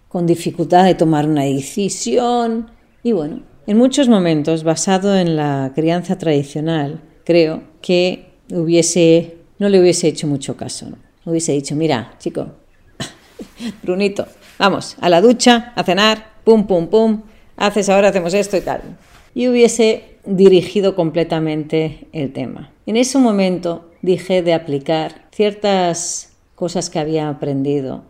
con 0.08 0.28
dificultad 0.28 0.86
de 0.86 0.96
tomar 0.96 1.28
una 1.28 1.44
decisión 1.44 2.72
y 3.04 3.14
bueno, 3.14 3.44
en 3.68 3.78
muchos 3.78 4.10
momentos, 4.10 4.64
basado 4.64 5.18
en 5.18 5.36
la 5.36 5.72
crianza 5.74 6.18
tradicional, 6.18 7.02
creo 7.24 7.64
que 7.82 8.34
hubiese 8.52 9.38
no 9.62 9.70
le 9.70 9.80
hubiese 9.80 10.08
hecho 10.08 10.26
mucho 10.26 10.58
caso. 10.58 10.90
¿no? 10.90 10.98
Hubiese 11.24 11.52
dicho, 11.52 11.76
mira, 11.76 12.16
chico, 12.18 12.48
Brunito, 13.84 14.26
vamos, 14.62 14.96
a 15.02 15.10
la 15.10 15.22
ducha, 15.22 15.74
a 15.76 15.84
cenar, 15.84 16.34
pum, 16.44 16.68
pum, 16.68 16.86
pum, 16.88 17.24
haces 17.58 17.90
ahora, 17.90 18.10
hacemos 18.10 18.36
esto 18.36 18.58
y 18.58 18.62
tal. 18.62 18.82
Y 19.34 19.48
hubiese 19.48 20.18
dirigido 20.24 20.96
completamente 20.96 22.08
el 22.14 22.32
tema. 22.32 22.70
En 22.86 22.96
ese 22.96 23.18
momento 23.18 23.90
dije 24.04 24.44
de 24.44 24.54
aplicar 24.54 25.24
ciertas 25.32 26.34
cosas 26.54 26.92
que 26.92 27.00
había 27.00 27.28
aprendido 27.28 28.04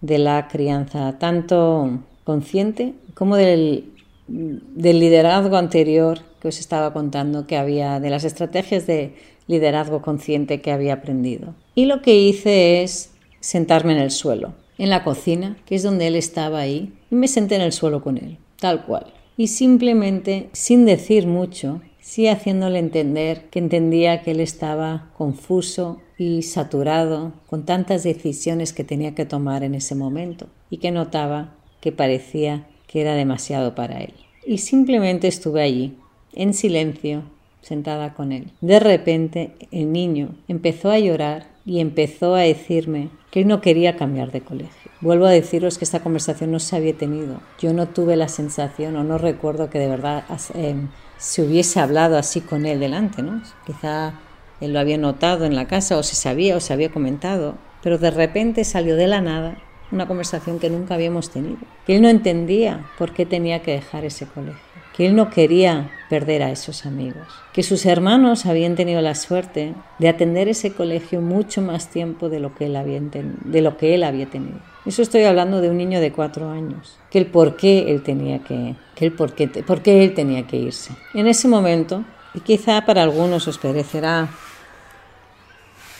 de 0.00 0.18
la 0.18 0.46
crianza, 0.46 1.18
tanto 1.18 1.98
consciente 2.22 2.94
como 3.14 3.34
del, 3.34 3.92
del 4.28 5.00
liderazgo 5.00 5.56
anterior 5.56 6.20
que 6.40 6.46
os 6.46 6.60
estaba 6.60 6.92
contando 6.92 7.48
que 7.48 7.56
había, 7.56 7.98
de 7.98 8.10
las 8.10 8.22
estrategias 8.22 8.86
de 8.86 9.16
liderazgo 9.48 10.00
consciente 10.00 10.60
que 10.60 10.70
había 10.70 10.94
aprendido. 10.94 11.54
Y 11.74 11.86
lo 11.86 12.02
que 12.02 12.14
hice 12.14 12.84
es 12.84 13.10
sentarme 13.40 13.94
en 13.94 13.98
el 13.98 14.12
suelo, 14.12 14.54
en 14.82 14.90
la 14.90 15.04
cocina, 15.04 15.56
que 15.64 15.76
es 15.76 15.84
donde 15.84 16.08
él 16.08 16.16
estaba 16.16 16.58
ahí, 16.58 16.92
y 17.08 17.14
me 17.14 17.28
senté 17.28 17.54
en 17.54 17.60
el 17.60 17.70
suelo 17.70 18.02
con 18.02 18.18
él, 18.18 18.38
tal 18.58 18.84
cual. 18.84 19.12
Y 19.36 19.46
simplemente, 19.46 20.50
sin 20.54 20.86
decir 20.86 21.28
mucho, 21.28 21.80
sí 22.00 22.26
haciéndole 22.26 22.80
entender 22.80 23.48
que 23.48 23.60
entendía 23.60 24.22
que 24.22 24.32
él 24.32 24.40
estaba 24.40 25.12
confuso 25.16 26.00
y 26.18 26.42
saturado 26.42 27.32
con 27.46 27.64
tantas 27.64 28.02
decisiones 28.02 28.72
que 28.72 28.82
tenía 28.82 29.14
que 29.14 29.24
tomar 29.24 29.62
en 29.62 29.76
ese 29.76 29.94
momento 29.94 30.48
y 30.68 30.78
que 30.78 30.90
notaba 30.90 31.54
que 31.80 31.92
parecía 31.92 32.66
que 32.88 33.02
era 33.02 33.14
demasiado 33.14 33.76
para 33.76 34.00
él. 34.00 34.14
Y 34.44 34.58
simplemente 34.58 35.28
estuve 35.28 35.62
allí, 35.62 35.96
en 36.34 36.54
silencio, 36.54 37.22
sentada 37.60 38.14
con 38.14 38.32
él. 38.32 38.50
De 38.60 38.80
repente 38.80 39.52
el 39.70 39.92
niño 39.92 40.34
empezó 40.48 40.90
a 40.90 40.98
llorar 40.98 41.51
y 41.64 41.80
empezó 41.80 42.34
a 42.34 42.40
decirme 42.40 43.10
que 43.30 43.44
no 43.44 43.60
quería 43.60 43.96
cambiar 43.96 44.32
de 44.32 44.40
colegio. 44.40 44.90
Vuelvo 45.00 45.26
a 45.26 45.30
deciros 45.30 45.78
que 45.78 45.84
esta 45.84 46.00
conversación 46.00 46.50
no 46.50 46.58
se 46.58 46.76
había 46.76 46.94
tenido. 46.94 47.40
Yo 47.58 47.72
no 47.72 47.88
tuve 47.88 48.16
la 48.16 48.28
sensación 48.28 48.96
o 48.96 49.04
no 49.04 49.18
recuerdo 49.18 49.70
que 49.70 49.78
de 49.78 49.88
verdad 49.88 50.24
eh, 50.54 50.74
se 51.18 51.42
hubiese 51.42 51.80
hablado 51.80 52.18
así 52.18 52.40
con 52.40 52.66
él 52.66 52.80
delante, 52.80 53.22
¿no? 53.22 53.42
Quizá 53.66 54.14
él 54.60 54.72
lo 54.72 54.80
había 54.80 54.98
notado 54.98 55.44
en 55.44 55.54
la 55.54 55.66
casa 55.66 55.96
o 55.96 56.02
se 56.02 56.14
sabía 56.14 56.56
o 56.56 56.60
se 56.60 56.72
había 56.72 56.90
comentado, 56.92 57.54
pero 57.82 57.98
de 57.98 58.10
repente 58.10 58.64
salió 58.64 58.96
de 58.96 59.06
la 59.06 59.20
nada 59.20 59.58
una 59.90 60.06
conversación 60.06 60.58
que 60.58 60.70
nunca 60.70 60.94
habíamos 60.94 61.30
tenido. 61.30 61.58
Que 61.86 61.96
él 61.96 62.02
no 62.02 62.08
entendía 62.08 62.86
por 62.98 63.12
qué 63.12 63.26
tenía 63.26 63.62
que 63.62 63.72
dejar 63.72 64.04
ese 64.04 64.26
colegio 64.26 64.71
que 64.96 65.06
él 65.06 65.16
no 65.16 65.30
quería 65.30 65.90
perder 66.08 66.42
a 66.42 66.50
esos 66.50 66.84
amigos, 66.84 67.26
que 67.52 67.62
sus 67.62 67.86
hermanos 67.86 68.44
habían 68.44 68.74
tenido 68.74 69.00
la 69.00 69.14
suerte 69.14 69.74
de 69.98 70.08
atender 70.08 70.48
ese 70.48 70.72
colegio 70.72 71.20
mucho 71.20 71.62
más 71.62 71.88
tiempo 71.88 72.28
de 72.28 72.40
lo 72.40 72.54
que 72.54 72.66
él 72.66 72.76
había, 72.76 73.00
tenido. 74.26 74.58
Eso 74.84 75.00
estoy 75.00 75.24
hablando 75.24 75.60
de 75.60 75.70
un 75.70 75.78
niño 75.78 76.00
de 76.00 76.12
cuatro 76.12 76.50
años, 76.50 76.98
que 77.10 77.18
el 77.18 77.26
por 77.26 77.56
qué 77.56 77.90
él 77.90 78.02
tenía 78.02 78.40
que, 78.40 78.74
que 78.94 79.06
el 79.06 79.12
por 79.12 79.32
qué 79.32 80.04
él 80.04 80.14
tenía 80.14 80.46
que 80.46 80.58
irse. 80.58 80.92
En 81.14 81.26
ese 81.26 81.48
momento, 81.48 82.04
y 82.34 82.40
quizá 82.40 82.84
para 82.84 83.02
algunos 83.02 83.48
os 83.48 83.56
parecerá, 83.56 84.28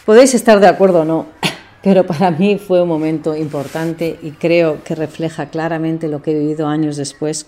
podéis 0.04 0.34
estar 0.34 0.60
de 0.60 0.68
acuerdo 0.68 1.00
o 1.00 1.04
no, 1.06 1.26
pero 1.82 2.04
para 2.04 2.30
mí 2.30 2.58
fue 2.58 2.82
un 2.82 2.88
momento 2.88 3.34
importante 3.34 4.18
y 4.22 4.32
creo 4.32 4.84
que 4.84 4.94
refleja 4.94 5.46
claramente 5.46 6.08
lo 6.08 6.20
que 6.20 6.32
he 6.32 6.38
vivido 6.38 6.66
años 6.66 6.98
después 6.98 7.46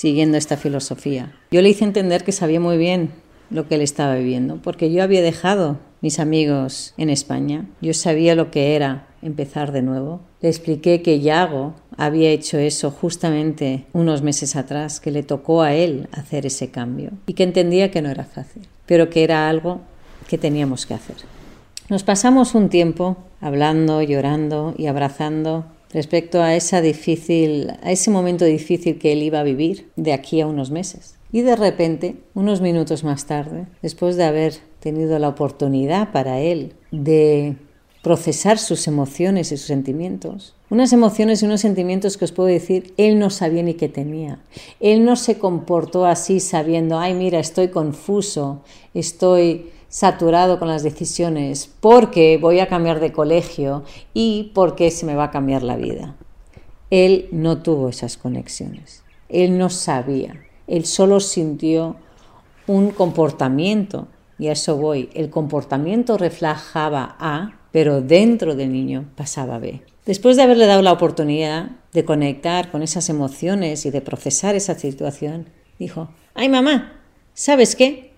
siguiendo 0.00 0.38
esta 0.38 0.56
filosofía. 0.56 1.30
Yo 1.50 1.60
le 1.60 1.68
hice 1.68 1.84
entender 1.84 2.24
que 2.24 2.32
sabía 2.32 2.58
muy 2.58 2.78
bien 2.78 3.10
lo 3.50 3.68
que 3.68 3.74
él 3.74 3.82
estaba 3.82 4.14
viviendo, 4.14 4.56
porque 4.62 4.90
yo 4.90 5.02
había 5.02 5.20
dejado 5.20 5.76
mis 6.00 6.18
amigos 6.18 6.94
en 6.96 7.10
España, 7.10 7.66
yo 7.82 7.92
sabía 7.92 8.34
lo 8.34 8.50
que 8.50 8.76
era 8.76 9.08
empezar 9.20 9.72
de 9.72 9.82
nuevo. 9.82 10.22
Le 10.40 10.48
expliqué 10.48 11.02
que 11.02 11.20
Yago 11.20 11.74
había 11.98 12.30
hecho 12.30 12.56
eso 12.56 12.90
justamente 12.90 13.84
unos 13.92 14.22
meses 14.22 14.56
atrás, 14.56 15.00
que 15.00 15.10
le 15.10 15.22
tocó 15.22 15.60
a 15.60 15.74
él 15.74 16.08
hacer 16.12 16.46
ese 16.46 16.70
cambio 16.70 17.10
y 17.26 17.34
que 17.34 17.42
entendía 17.42 17.90
que 17.90 18.00
no 18.00 18.08
era 18.08 18.24
fácil, 18.24 18.66
pero 18.86 19.10
que 19.10 19.22
era 19.22 19.50
algo 19.50 19.82
que 20.28 20.38
teníamos 20.38 20.86
que 20.86 20.94
hacer. 20.94 21.16
Nos 21.90 22.04
pasamos 22.04 22.54
un 22.54 22.70
tiempo 22.70 23.18
hablando, 23.42 24.00
llorando 24.00 24.72
y 24.78 24.86
abrazando 24.86 25.66
respecto 25.92 26.40
a, 26.40 26.54
esa 26.54 26.80
difícil, 26.80 27.70
a 27.82 27.92
ese 27.92 28.10
momento 28.10 28.44
difícil 28.44 28.98
que 28.98 29.12
él 29.12 29.22
iba 29.22 29.40
a 29.40 29.44
vivir 29.44 29.90
de 29.96 30.12
aquí 30.12 30.40
a 30.40 30.46
unos 30.46 30.70
meses. 30.70 31.16
Y 31.32 31.42
de 31.42 31.56
repente, 31.56 32.16
unos 32.34 32.60
minutos 32.60 33.04
más 33.04 33.26
tarde, 33.26 33.66
después 33.82 34.16
de 34.16 34.24
haber 34.24 34.54
tenido 34.80 35.18
la 35.18 35.28
oportunidad 35.28 36.10
para 36.12 36.40
él 36.40 36.74
de 36.90 37.56
procesar 38.02 38.58
sus 38.58 38.88
emociones 38.88 39.52
y 39.52 39.56
sus 39.56 39.66
sentimientos, 39.66 40.54
unas 40.70 40.92
emociones 40.92 41.42
y 41.42 41.46
unos 41.46 41.60
sentimientos 41.60 42.16
que 42.16 42.24
os 42.24 42.32
puedo 42.32 42.48
decir, 42.48 42.94
él 42.96 43.18
no 43.18 43.30
sabía 43.30 43.62
ni 43.62 43.74
que 43.74 43.88
tenía. 43.88 44.38
Él 44.78 45.04
no 45.04 45.16
se 45.16 45.38
comportó 45.38 46.06
así 46.06 46.40
sabiendo, 46.40 46.98
ay, 46.98 47.14
mira, 47.14 47.40
estoy 47.40 47.68
confuso, 47.68 48.62
estoy 48.94 49.70
saturado 49.90 50.58
con 50.58 50.68
las 50.68 50.82
decisiones 50.82 51.68
porque 51.80 52.38
voy 52.38 52.60
a 52.60 52.68
cambiar 52.68 53.00
de 53.00 53.12
colegio 53.12 53.84
y 54.14 54.52
porque 54.54 54.90
se 54.90 55.04
me 55.04 55.16
va 55.16 55.24
a 55.24 55.30
cambiar 55.30 55.62
la 55.62 55.76
vida. 55.76 56.16
Él 56.88 57.28
no 57.32 57.58
tuvo 57.58 57.90
esas 57.90 58.16
conexiones. 58.16 59.02
Él 59.28 59.58
no 59.58 59.68
sabía. 59.68 60.40
Él 60.66 60.86
solo 60.86 61.20
sintió 61.20 61.96
un 62.66 62.90
comportamiento. 62.90 64.08
Y 64.38 64.48
a 64.48 64.52
eso 64.52 64.76
voy. 64.76 65.10
El 65.12 65.28
comportamiento 65.28 66.16
reflejaba 66.16 67.16
A, 67.18 67.58
pero 67.72 68.00
dentro 68.00 68.54
del 68.54 68.72
niño 68.72 69.10
pasaba 69.16 69.58
B. 69.58 69.82
Después 70.06 70.36
de 70.36 70.42
haberle 70.42 70.66
dado 70.66 70.82
la 70.82 70.92
oportunidad 70.92 71.72
de 71.92 72.04
conectar 72.04 72.70
con 72.70 72.82
esas 72.82 73.08
emociones 73.08 73.84
y 73.86 73.90
de 73.90 74.00
procesar 74.00 74.54
esa 74.54 74.76
situación, 74.76 75.48
dijo, 75.78 76.08
ay 76.34 76.48
mamá, 76.48 77.00
¿sabes 77.34 77.76
qué? 77.76 78.09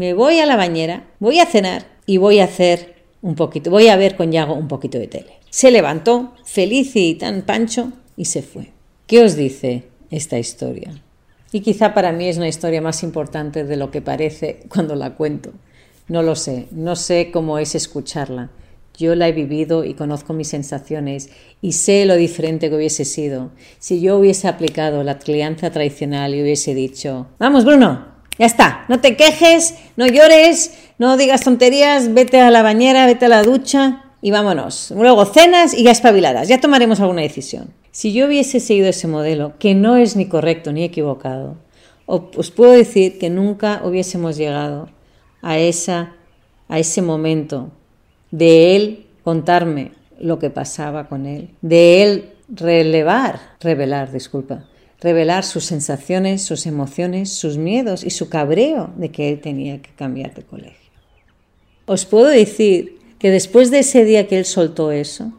Me 0.00 0.14
voy 0.14 0.38
a 0.38 0.46
la 0.46 0.56
bañera, 0.56 1.04
voy 1.18 1.40
a 1.40 1.44
cenar 1.44 1.84
y 2.06 2.16
voy 2.16 2.40
a 2.40 2.44
hacer 2.44 2.94
un 3.20 3.34
poquito, 3.34 3.70
voy 3.70 3.88
a 3.88 3.96
ver 3.96 4.16
con 4.16 4.32
Yago 4.32 4.54
un 4.54 4.66
poquito 4.66 4.98
de 4.98 5.08
tele. 5.08 5.34
Se 5.50 5.70
levantó, 5.70 6.32
feliz 6.42 6.96
y 6.96 7.16
tan 7.16 7.42
pancho, 7.42 7.92
y 8.16 8.24
se 8.24 8.40
fue. 8.40 8.70
¿Qué 9.06 9.22
os 9.22 9.36
dice 9.36 9.84
esta 10.10 10.38
historia? 10.38 10.90
Y 11.52 11.60
quizá 11.60 11.92
para 11.92 12.12
mí 12.12 12.28
es 12.28 12.38
una 12.38 12.48
historia 12.48 12.80
más 12.80 13.02
importante 13.02 13.64
de 13.64 13.76
lo 13.76 13.90
que 13.90 14.00
parece 14.00 14.60
cuando 14.70 14.94
la 14.94 15.16
cuento. 15.16 15.52
No 16.08 16.22
lo 16.22 16.34
sé, 16.34 16.68
no 16.70 16.96
sé 16.96 17.30
cómo 17.30 17.58
es 17.58 17.74
escucharla. 17.74 18.48
Yo 18.96 19.14
la 19.14 19.28
he 19.28 19.32
vivido 19.32 19.84
y 19.84 19.92
conozco 19.92 20.32
mis 20.32 20.48
sensaciones 20.48 21.28
y 21.60 21.72
sé 21.72 22.06
lo 22.06 22.16
diferente 22.16 22.70
que 22.70 22.76
hubiese 22.76 23.04
sido 23.04 23.50
si 23.78 24.00
yo 24.00 24.16
hubiese 24.16 24.48
aplicado 24.48 25.04
la 25.04 25.18
crianza 25.18 25.70
tradicional 25.70 26.34
y 26.34 26.40
hubiese 26.42 26.74
dicho, 26.74 27.26
vamos 27.38 27.66
Bruno, 27.66 28.09
ya 28.40 28.46
está, 28.46 28.86
no 28.88 29.00
te 29.00 29.16
quejes, 29.16 29.74
no 29.96 30.06
llores, 30.06 30.72
no 30.96 31.18
digas 31.18 31.42
tonterías, 31.42 32.14
vete 32.14 32.40
a 32.40 32.50
la 32.50 32.62
bañera, 32.62 33.04
vete 33.04 33.26
a 33.26 33.28
la 33.28 33.42
ducha 33.42 34.04
y 34.22 34.30
vámonos. 34.30 34.94
Luego 34.96 35.26
cenas 35.26 35.74
y 35.74 35.82
ya 35.82 35.90
espabiladas, 35.90 36.48
ya 36.48 36.58
tomaremos 36.58 37.00
alguna 37.00 37.20
decisión. 37.20 37.74
Si 37.90 38.14
yo 38.14 38.26
hubiese 38.26 38.58
seguido 38.58 38.88
ese 38.88 39.08
modelo, 39.08 39.58
que 39.58 39.74
no 39.74 39.96
es 39.96 40.16
ni 40.16 40.24
correcto 40.24 40.72
ni 40.72 40.84
equivocado, 40.84 41.58
os 42.06 42.50
puedo 42.50 42.72
decir 42.72 43.18
que 43.18 43.28
nunca 43.28 43.82
hubiésemos 43.84 44.38
llegado 44.38 44.88
a, 45.42 45.58
esa, 45.58 46.14
a 46.68 46.78
ese 46.78 47.02
momento 47.02 47.70
de 48.30 48.74
él 48.74 49.06
contarme 49.22 49.92
lo 50.18 50.38
que 50.38 50.48
pasaba 50.48 51.10
con 51.10 51.26
él, 51.26 51.50
de 51.60 52.02
él 52.02 52.30
relevar, 52.48 53.38
revelar, 53.60 54.10
disculpa, 54.10 54.64
revelar 55.00 55.44
sus 55.44 55.64
sensaciones, 55.64 56.42
sus 56.42 56.66
emociones, 56.66 57.32
sus 57.32 57.56
miedos 57.56 58.04
y 58.04 58.10
su 58.10 58.28
cabreo 58.28 58.90
de 58.96 59.10
que 59.10 59.30
él 59.30 59.40
tenía 59.40 59.80
que 59.80 59.90
cambiar 59.90 60.34
de 60.34 60.42
colegio. 60.42 60.90
Os 61.86 62.04
puedo 62.04 62.26
decir 62.26 62.98
que 63.18 63.30
después 63.30 63.70
de 63.70 63.80
ese 63.80 64.04
día 64.04 64.26
que 64.26 64.38
él 64.38 64.44
soltó 64.44 64.92
eso, 64.92 65.32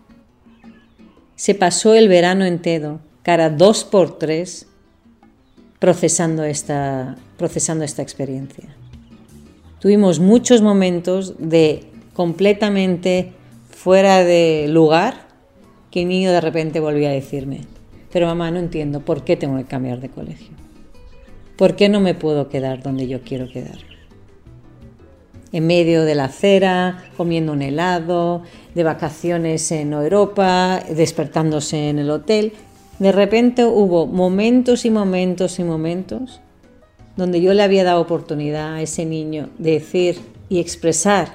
se 1.36 1.56
pasó 1.56 1.96
el 1.96 2.08
verano 2.08 2.46
entero, 2.46 3.00
cara 3.24 3.50
dos 3.50 3.84
por 3.84 4.20
tres, 4.20 4.68
procesando 5.80 6.44
esta, 6.44 7.18
procesando 7.38 7.84
esta 7.84 8.04
experiencia. 8.04 8.76
Tuvimos 9.80 10.20
muchos 10.20 10.62
momentos 10.62 11.36
de 11.40 11.86
completamente 12.14 13.32
fuera 13.72 14.24
de 14.24 14.68
lugar 14.70 15.28
que 15.90 16.04
el 16.04 16.10
niño 16.10 16.32
de 16.32 16.42
repente 16.42 16.80
volvía 16.80 17.10
a 17.10 17.14
decirme, 17.14 17.62
pero 18.12 18.28
mamá, 18.28 18.52
no 18.52 18.60
entiendo 18.60 19.02
por 19.02 19.24
qué 19.24 19.36
tengo 19.36 19.58
que 19.58 19.66
cambiar 19.66 20.00
de 20.00 20.10
colegio. 20.10 20.56
¿Por 21.56 21.76
qué 21.76 21.90
no 21.90 22.00
me 22.00 22.14
puedo 22.14 22.50
quedar 22.50 22.82
donde 22.82 23.08
yo 23.08 23.22
quiero 23.22 23.48
quedar? 23.48 23.78
En 25.52 25.68
medio 25.68 26.04
de 26.04 26.16
la 26.16 26.26
acera, 26.26 27.04
comiendo 27.18 27.52
un 27.52 27.62
helado, 27.62 28.44
de 28.74 28.84
vacaciones 28.84 29.72
en 29.72 29.94
Europa, 29.94 30.82
despertándose 30.90 31.90
en 31.90 32.00
el 32.00 32.10
hotel. 32.10 32.54
De 33.00 33.12
repente 33.12 33.66
hubo 33.66 34.08
momentos 34.08 34.86
y 34.86 34.90
momentos 34.90 35.60
y 35.60 35.64
momentos 35.64 36.42
donde 37.18 37.42
yo 37.42 37.54
le 37.54 37.64
había 37.64 37.84
dado 37.84 38.02
oportunidad 38.02 38.76
a 38.76 38.82
ese 38.82 39.06
niño 39.06 39.50
de 39.58 39.72
decir 39.72 40.20
y 40.50 40.60
expresar 40.60 41.30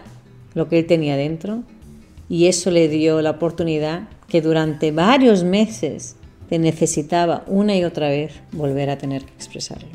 lo 0.55 0.69
que 0.69 0.79
él 0.79 0.87
tenía 0.87 1.17
dentro 1.17 1.63
y 2.29 2.47
eso 2.47 2.71
le 2.71 2.89
dio 2.89 3.21
la 3.23 3.33
oportunidad 3.33 4.09
que 4.29 4.41
durante 4.41 4.91
varios 4.91 5.45
meses 5.45 6.17
te 6.49 6.59
necesitaba 6.59 7.45
una 7.47 7.77
y 7.77 7.85
otra 7.85 8.09
vez 8.09 8.33
volver 8.53 8.91
a 8.91 8.99
tener 8.99 9.25
que 9.25 9.33
expresarlo. 9.33 9.89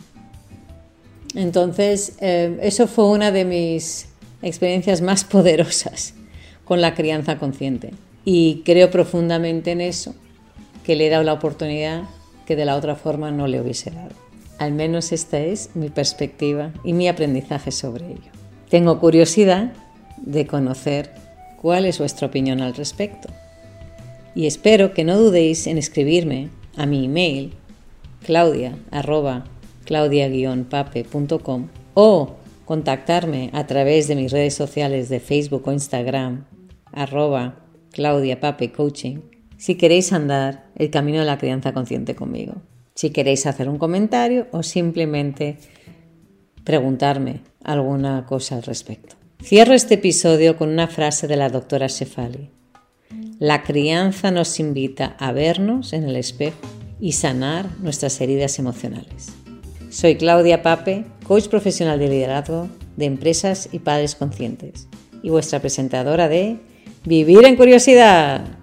Entonces, 1.35 2.17
eh, 2.19 2.57
eso 2.61 2.87
fue 2.87 3.07
una 3.07 3.31
de 3.31 3.45
mis 3.45 4.07
experiencias 4.41 5.01
más 5.01 5.23
poderosas 5.25 6.13
con 6.65 6.81
la 6.81 6.93
crianza 6.93 7.37
consciente. 7.37 7.91
Y 8.23 8.61
creo 8.65 8.91
profundamente 8.91 9.71
en 9.71 9.81
eso, 9.81 10.13
que 10.83 10.95
le 10.95 11.07
he 11.07 11.09
dado 11.09 11.23
la 11.23 11.33
oportunidad 11.33 12.03
que 12.45 12.55
de 12.55 12.65
la 12.65 12.75
otra 12.75 12.95
forma 12.95 13.31
no 13.31 13.47
le 13.47 13.61
hubiese 13.61 13.91
dado. 13.91 14.11
Al 14.57 14.73
menos 14.73 15.11
esta 15.11 15.39
es 15.39 15.71
mi 15.73 15.89
perspectiva 15.89 16.71
y 16.83 16.93
mi 16.93 17.07
aprendizaje 17.07 17.71
sobre 17.71 18.05
ello. 18.07 18.31
Tengo 18.69 18.99
curiosidad 18.99 19.73
de 20.17 20.47
conocer 20.47 21.11
cuál 21.59 21.85
es 21.85 21.99
vuestra 21.99 22.27
opinión 22.27 22.61
al 22.61 22.75
respecto. 22.75 23.29
Y 24.33 24.45
espero 24.45 24.93
que 24.93 25.03
no 25.03 25.17
dudéis 25.17 25.67
en 25.67 25.77
escribirme 25.77 26.49
a 26.77 26.85
mi 26.85 27.05
email 27.05 27.53
claudia 28.23 28.77
claudia-pape.com 29.85 31.67
o 31.93 32.35
contactarme 32.65 33.49
a 33.53 33.67
través 33.67 34.07
de 34.07 34.15
mis 34.15 34.31
redes 34.31 34.53
sociales 34.53 35.09
de 35.09 35.19
Facebook 35.19 35.67
o 35.67 35.71
Instagram 35.73 36.45
arroba 36.93 37.65
Claudia 37.91 38.39
Pape 38.39 38.71
Coaching 38.71 39.17
si 39.57 39.75
queréis 39.75 40.13
andar 40.13 40.65
el 40.75 40.89
camino 40.89 41.19
de 41.19 41.25
la 41.25 41.37
crianza 41.37 41.73
consciente 41.73 42.15
conmigo. 42.15 42.61
Si 42.95 43.11
queréis 43.11 43.45
hacer 43.45 43.69
un 43.69 43.77
comentario 43.77 44.47
o 44.51 44.63
simplemente 44.63 45.57
preguntarme 46.63 47.41
alguna 47.63 48.25
cosa 48.25 48.55
al 48.55 48.63
respecto. 48.63 49.15
Cierro 49.43 49.73
este 49.73 49.95
episodio 49.95 50.57
con 50.57 50.69
una 50.69 50.87
frase 50.87 51.27
de 51.27 51.35
la 51.35 51.49
doctora 51.49 51.87
Shefali. 51.87 52.60
La 53.39 53.63
crianza 53.63 54.31
nos 54.31 54.59
invita 54.59 55.15
a 55.19 55.31
vernos 55.31 55.93
en 55.93 56.03
el 56.03 56.15
espejo 56.15 56.59
y 56.99 57.13
sanar 57.13 57.67
nuestras 57.79 58.21
heridas 58.21 58.59
emocionales. 58.59 59.33
Soy 59.89 60.15
Claudia 60.15 60.61
Pape, 60.61 61.05
coach 61.27 61.47
profesional 61.47 61.99
de 61.99 62.07
liderazgo 62.07 62.69
de 62.95 63.05
empresas 63.05 63.69
y 63.71 63.79
padres 63.79 64.15
conscientes 64.15 64.87
y 65.23 65.29
vuestra 65.29 65.59
presentadora 65.59 66.27
de 66.29 66.59
Vivir 67.03 67.45
en 67.45 67.55
Curiosidad. 67.55 68.60